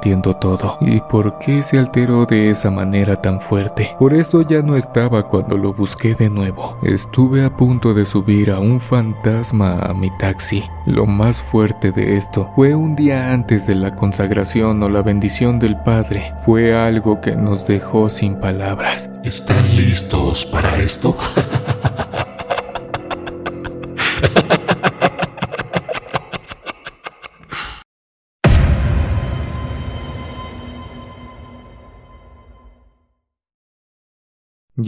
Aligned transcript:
entiendo 0.00 0.34
todo 0.34 0.78
y 0.80 0.98
por 1.02 1.34
qué 1.36 1.62
se 1.62 1.78
alteró 1.78 2.24
de 2.24 2.48
esa 2.48 2.70
manera 2.70 3.20
tan 3.20 3.38
fuerte. 3.38 3.94
Por 3.98 4.14
eso 4.14 4.40
ya 4.40 4.62
no 4.62 4.76
estaba 4.76 5.28
cuando 5.28 5.58
lo 5.58 5.74
busqué 5.74 6.14
de 6.14 6.30
nuevo. 6.30 6.78
Estuve 6.82 7.44
a 7.44 7.54
punto 7.54 7.92
de 7.92 8.06
subir 8.06 8.50
a 8.50 8.60
un 8.60 8.80
fantasma 8.80 9.78
a 9.78 9.92
mi 9.92 10.08
taxi. 10.16 10.64
Lo 10.86 11.04
más 11.04 11.42
fuerte 11.42 11.92
de 11.92 12.16
esto 12.16 12.48
fue 12.56 12.74
un 12.74 12.96
día 12.96 13.34
antes 13.34 13.66
de 13.66 13.74
la 13.74 13.94
consagración 13.94 14.82
o 14.82 14.88
la 14.88 15.02
bendición 15.02 15.58
del 15.58 15.76
Padre. 15.76 16.32
Fue 16.46 16.74
algo 16.74 17.20
que 17.20 17.36
nos 17.36 17.66
dejó 17.66 18.08
sin 18.08 18.36
palabras. 18.36 19.10
¿Están 19.22 19.76
listos 19.76 20.46
para 20.46 20.78
esto? 20.78 21.14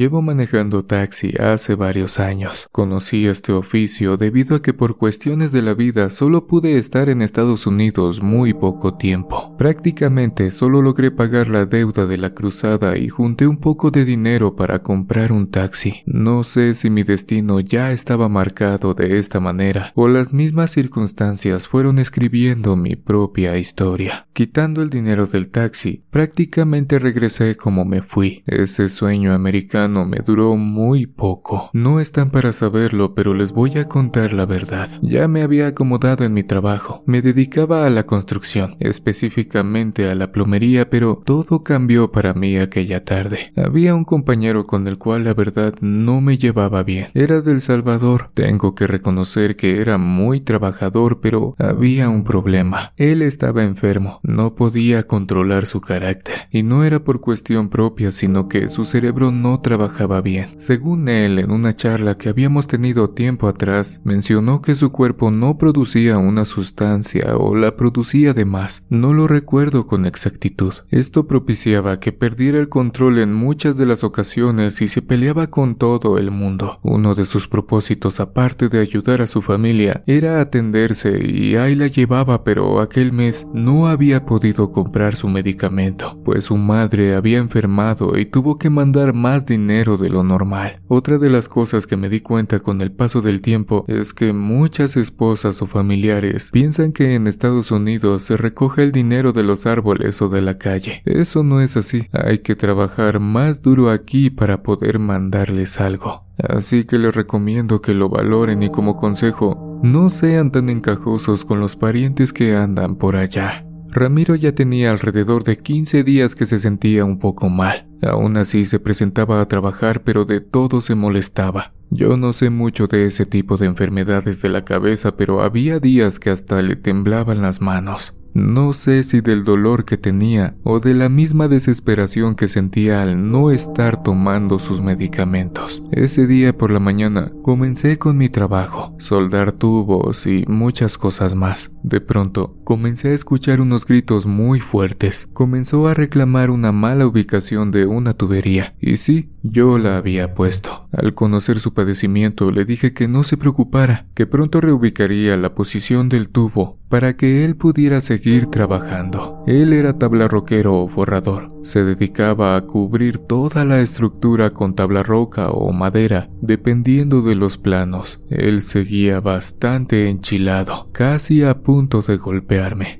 Llevo 0.02 0.20
manejando 0.20 0.84
taxi 0.84 1.32
hace 1.38 1.76
varios 1.76 2.18
años. 2.18 2.66
Conocí 2.72 3.28
este 3.28 3.52
oficio 3.52 4.16
debido 4.16 4.56
a 4.56 4.60
que 4.60 4.74
por 4.74 4.96
cuestiones 4.96 5.52
de 5.52 5.62
la 5.62 5.74
vida 5.74 6.10
solo 6.10 6.48
pude 6.48 6.76
estar 6.76 7.08
en 7.08 7.22
Estados 7.22 7.68
Unidos 7.68 8.20
muy 8.20 8.52
poco 8.52 8.94
tiempo. 8.94 9.56
Prácticamente 9.56 10.50
solo 10.50 10.82
logré 10.82 11.12
pagar 11.12 11.46
la 11.46 11.66
deuda 11.66 12.06
de 12.06 12.18
la 12.18 12.34
cruzada 12.34 12.98
y 12.98 13.10
junté 13.10 13.46
un 13.46 13.58
poco 13.58 13.92
de 13.92 14.04
dinero 14.04 14.56
para 14.56 14.82
comprar 14.82 15.30
un 15.30 15.52
taxi. 15.52 16.02
No 16.04 16.42
sé 16.42 16.74
si 16.74 16.90
mi 16.90 17.04
destino 17.04 17.60
ya 17.60 17.92
estaba 17.92 18.28
marcado 18.28 18.94
de 18.94 19.18
esta 19.18 19.38
manera 19.38 19.92
o 19.94 20.08
las 20.08 20.32
mismas 20.32 20.72
circunstancias 20.72 21.68
fueron 21.68 22.00
escribiendo 22.00 22.74
mi 22.74 22.96
propia 22.96 23.56
historia. 23.56 24.26
Quitando 24.32 24.82
el 24.82 24.90
dinero 24.90 25.28
del 25.28 25.50
taxi, 25.50 26.02
prácticamente 26.10 26.98
regresé 26.98 27.56
como 27.56 27.84
me 27.84 28.02
fui. 28.02 28.42
Ese 28.48 28.88
sueño 28.88 29.32
americano 29.32 29.91
me 30.04 30.18
duró 30.18 30.56
muy 30.56 31.06
poco. 31.06 31.70
No 31.72 32.00
están 32.00 32.30
para 32.30 32.52
saberlo, 32.52 33.14
pero 33.14 33.34
les 33.34 33.52
voy 33.52 33.78
a 33.78 33.88
contar 33.88 34.32
la 34.32 34.46
verdad. 34.46 34.88
Ya 35.02 35.28
me 35.28 35.42
había 35.42 35.68
acomodado 35.68 36.24
en 36.24 36.34
mi 36.34 36.42
trabajo. 36.42 37.02
Me 37.06 37.22
dedicaba 37.22 37.86
a 37.86 37.90
la 37.90 38.04
construcción, 38.04 38.76
específicamente 38.80 40.08
a 40.08 40.14
la 40.14 40.32
plomería, 40.32 40.90
pero 40.90 41.20
todo 41.24 41.62
cambió 41.62 42.10
para 42.10 42.34
mí 42.34 42.56
aquella 42.56 43.04
tarde. 43.04 43.52
Había 43.56 43.94
un 43.94 44.04
compañero 44.04 44.66
con 44.66 44.88
el 44.88 44.98
cual 44.98 45.24
la 45.24 45.34
verdad 45.34 45.74
no 45.80 46.20
me 46.20 46.38
llevaba 46.38 46.82
bien. 46.82 47.08
Era 47.14 47.40
del 47.40 47.60
Salvador. 47.60 48.30
Tengo 48.34 48.74
que 48.74 48.86
reconocer 48.86 49.56
que 49.56 49.80
era 49.80 49.98
muy 49.98 50.40
trabajador, 50.40 51.20
pero 51.20 51.54
había 51.58 52.08
un 52.08 52.24
problema. 52.24 52.92
Él 52.96 53.22
estaba 53.22 53.62
enfermo, 53.62 54.20
no 54.22 54.54
podía 54.54 55.06
controlar 55.06 55.66
su 55.66 55.80
carácter, 55.80 56.48
y 56.50 56.62
no 56.62 56.84
era 56.84 57.04
por 57.04 57.20
cuestión 57.20 57.68
propia, 57.68 58.12
sino 58.12 58.48
que 58.48 58.68
su 58.68 58.84
cerebro 58.84 59.30
no 59.30 59.60
trabajaba 59.60 59.81
bien. 60.22 60.48
Según 60.58 61.08
él, 61.08 61.38
en 61.38 61.50
una 61.50 61.74
charla 61.74 62.16
que 62.18 62.28
habíamos 62.28 62.66
tenido 62.66 63.10
tiempo 63.10 63.48
atrás, 63.48 64.00
mencionó 64.04 64.60
que 64.62 64.74
su 64.74 64.92
cuerpo 64.92 65.30
no 65.30 65.58
producía 65.58 66.18
una 66.18 66.44
sustancia 66.44 67.36
o 67.36 67.54
la 67.54 67.76
producía 67.76 68.34
de 68.34 68.44
más. 68.44 68.84
No 68.90 69.12
lo 69.12 69.26
recuerdo 69.26 69.86
con 69.86 70.06
exactitud. 70.06 70.74
Esto 70.90 71.26
propiciaba 71.26 72.00
que 72.00 72.12
perdiera 72.12 72.58
el 72.58 72.68
control 72.68 73.18
en 73.18 73.32
muchas 73.32 73.76
de 73.76 73.86
las 73.86 74.04
ocasiones 74.04 74.82
y 74.82 74.88
se 74.88 75.02
peleaba 75.02 75.48
con 75.48 75.76
todo 75.76 76.18
el 76.18 76.30
mundo. 76.30 76.78
Uno 76.82 77.14
de 77.14 77.24
sus 77.24 77.48
propósitos, 77.48 78.20
aparte 78.20 78.68
de 78.68 78.80
ayudar 78.80 79.22
a 79.22 79.26
su 79.26 79.42
familia, 79.42 80.02
era 80.06 80.40
atenderse 80.40 81.20
y 81.26 81.56
ahí 81.56 81.74
la 81.74 81.86
llevaba, 81.86 82.44
pero 82.44 82.80
aquel 82.80 83.12
mes 83.12 83.46
no 83.54 83.88
había 83.88 84.26
podido 84.26 84.70
comprar 84.72 85.16
su 85.16 85.28
medicamento, 85.28 86.20
pues 86.24 86.44
su 86.44 86.56
madre 86.56 87.14
había 87.14 87.38
enfermado 87.38 88.18
y 88.18 88.26
tuvo 88.26 88.58
que 88.58 88.70
mandar 88.70 89.12
más 89.14 89.46
dinero 89.46 89.61
de 89.66 90.08
lo 90.10 90.24
normal. 90.24 90.80
Otra 90.88 91.18
de 91.18 91.30
las 91.30 91.48
cosas 91.48 91.86
que 91.86 91.96
me 91.96 92.08
di 92.08 92.20
cuenta 92.20 92.60
con 92.60 92.80
el 92.80 92.92
paso 92.92 93.22
del 93.22 93.40
tiempo 93.40 93.84
es 93.86 94.12
que 94.12 94.32
muchas 94.32 94.96
esposas 94.96 95.62
o 95.62 95.66
familiares 95.66 96.50
piensan 96.52 96.92
que 96.92 97.14
en 97.14 97.26
Estados 97.26 97.70
Unidos 97.70 98.22
se 98.22 98.36
recoge 98.36 98.82
el 98.82 98.92
dinero 98.92 99.32
de 99.32 99.44
los 99.44 99.64
árboles 99.66 100.20
o 100.20 100.28
de 100.28 100.42
la 100.42 100.58
calle. 100.58 101.02
Eso 101.04 101.42
no 101.42 101.60
es 101.60 101.76
así. 101.76 102.08
Hay 102.12 102.40
que 102.40 102.56
trabajar 102.56 103.20
más 103.20 103.62
duro 103.62 103.90
aquí 103.90 104.30
para 104.30 104.62
poder 104.62 104.98
mandarles 104.98 105.80
algo. 105.80 106.24
Así 106.38 106.84
que 106.84 106.98
les 106.98 107.14
recomiendo 107.14 107.80
que 107.80 107.94
lo 107.94 108.08
valoren 108.08 108.62
y 108.62 108.70
como 108.70 108.96
consejo, 108.96 109.80
no 109.82 110.08
sean 110.08 110.50
tan 110.50 110.68
encajosos 110.70 111.44
con 111.44 111.60
los 111.60 111.76
parientes 111.76 112.32
que 112.32 112.56
andan 112.56 112.96
por 112.96 113.16
allá. 113.16 113.64
Ramiro 113.92 114.34
ya 114.34 114.54
tenía 114.54 114.90
alrededor 114.90 115.44
de 115.44 115.58
15 115.58 116.02
días 116.02 116.34
que 116.34 116.46
se 116.46 116.58
sentía 116.58 117.04
un 117.04 117.18
poco 117.18 117.50
mal. 117.50 117.86
Aún 118.00 118.38
así 118.38 118.64
se 118.64 118.80
presentaba 118.80 119.40
a 119.40 119.48
trabajar 119.48 120.02
pero 120.02 120.24
de 120.24 120.40
todo 120.40 120.80
se 120.80 120.94
molestaba. 120.94 121.74
Yo 121.90 122.16
no 122.16 122.32
sé 122.32 122.48
mucho 122.48 122.86
de 122.86 123.04
ese 123.04 123.26
tipo 123.26 123.58
de 123.58 123.66
enfermedades 123.66 124.40
de 124.40 124.48
la 124.48 124.64
cabeza, 124.64 125.14
pero 125.14 125.42
había 125.42 125.78
días 125.78 126.18
que 126.18 126.30
hasta 126.30 126.62
le 126.62 126.74
temblaban 126.74 127.42
las 127.42 127.60
manos. 127.60 128.14
No 128.34 128.72
sé 128.72 129.02
si 129.02 129.20
del 129.20 129.44
dolor 129.44 129.84
que 129.84 129.98
tenía 129.98 130.56
o 130.62 130.80
de 130.80 130.94
la 130.94 131.10
misma 131.10 131.48
desesperación 131.48 132.34
que 132.34 132.48
sentía 132.48 133.02
al 133.02 133.30
no 133.30 133.50
estar 133.50 134.02
tomando 134.02 134.58
sus 134.58 134.80
medicamentos. 134.80 135.82
Ese 135.92 136.26
día 136.26 136.56
por 136.56 136.70
la 136.70 136.78
mañana 136.78 137.30
comencé 137.42 137.98
con 137.98 138.16
mi 138.16 138.30
trabajo, 138.30 138.96
soldar 138.98 139.52
tubos 139.52 140.26
y 140.26 140.46
muchas 140.48 140.96
cosas 140.96 141.34
más. 141.34 141.72
De 141.82 142.00
pronto 142.00 142.56
comencé 142.64 143.08
a 143.08 143.14
escuchar 143.14 143.60
unos 143.60 143.86
gritos 143.86 144.26
muy 144.26 144.60
fuertes. 144.60 145.28
Comenzó 145.32 145.88
a 145.88 145.94
reclamar 145.94 146.50
una 146.50 146.72
mala 146.72 147.06
ubicación 147.06 147.70
de 147.70 147.86
una 147.86 148.14
tubería. 148.14 148.74
Y 148.80 148.96
sí, 148.96 149.30
yo 149.42 149.78
la 149.78 149.96
había 149.96 150.34
puesto. 150.34 150.86
Al 150.92 151.14
conocer 151.14 151.60
su 151.60 151.74
padecimiento 151.74 152.50
le 152.50 152.64
dije 152.64 152.92
que 152.92 153.08
no 153.08 153.24
se 153.24 153.36
preocupara, 153.36 154.06
que 154.14 154.26
pronto 154.26 154.60
reubicaría 154.60 155.36
la 155.36 155.54
posición 155.54 156.08
del 156.08 156.28
tubo 156.28 156.78
para 156.92 157.16
que 157.16 157.42
él 157.42 157.56
pudiera 157.56 158.02
seguir 158.02 158.48
trabajando. 158.48 159.42
Él 159.46 159.72
era 159.72 159.98
tablarroquero 159.98 160.78
o 160.78 160.88
forrador. 160.88 161.50
Se 161.62 161.84
dedicaba 161.84 162.54
a 162.54 162.60
cubrir 162.66 163.16
toda 163.16 163.64
la 163.64 163.80
estructura 163.80 164.50
con 164.50 164.74
tabla 164.74 165.02
roca 165.02 165.48
o 165.48 165.72
madera, 165.72 166.28
dependiendo 166.42 167.22
de 167.22 167.34
los 167.34 167.56
planos. 167.56 168.20
Él 168.28 168.60
seguía 168.60 169.20
bastante 169.20 170.10
enchilado, 170.10 170.90
casi 170.92 171.42
a 171.42 171.62
punto 171.62 172.02
de 172.02 172.18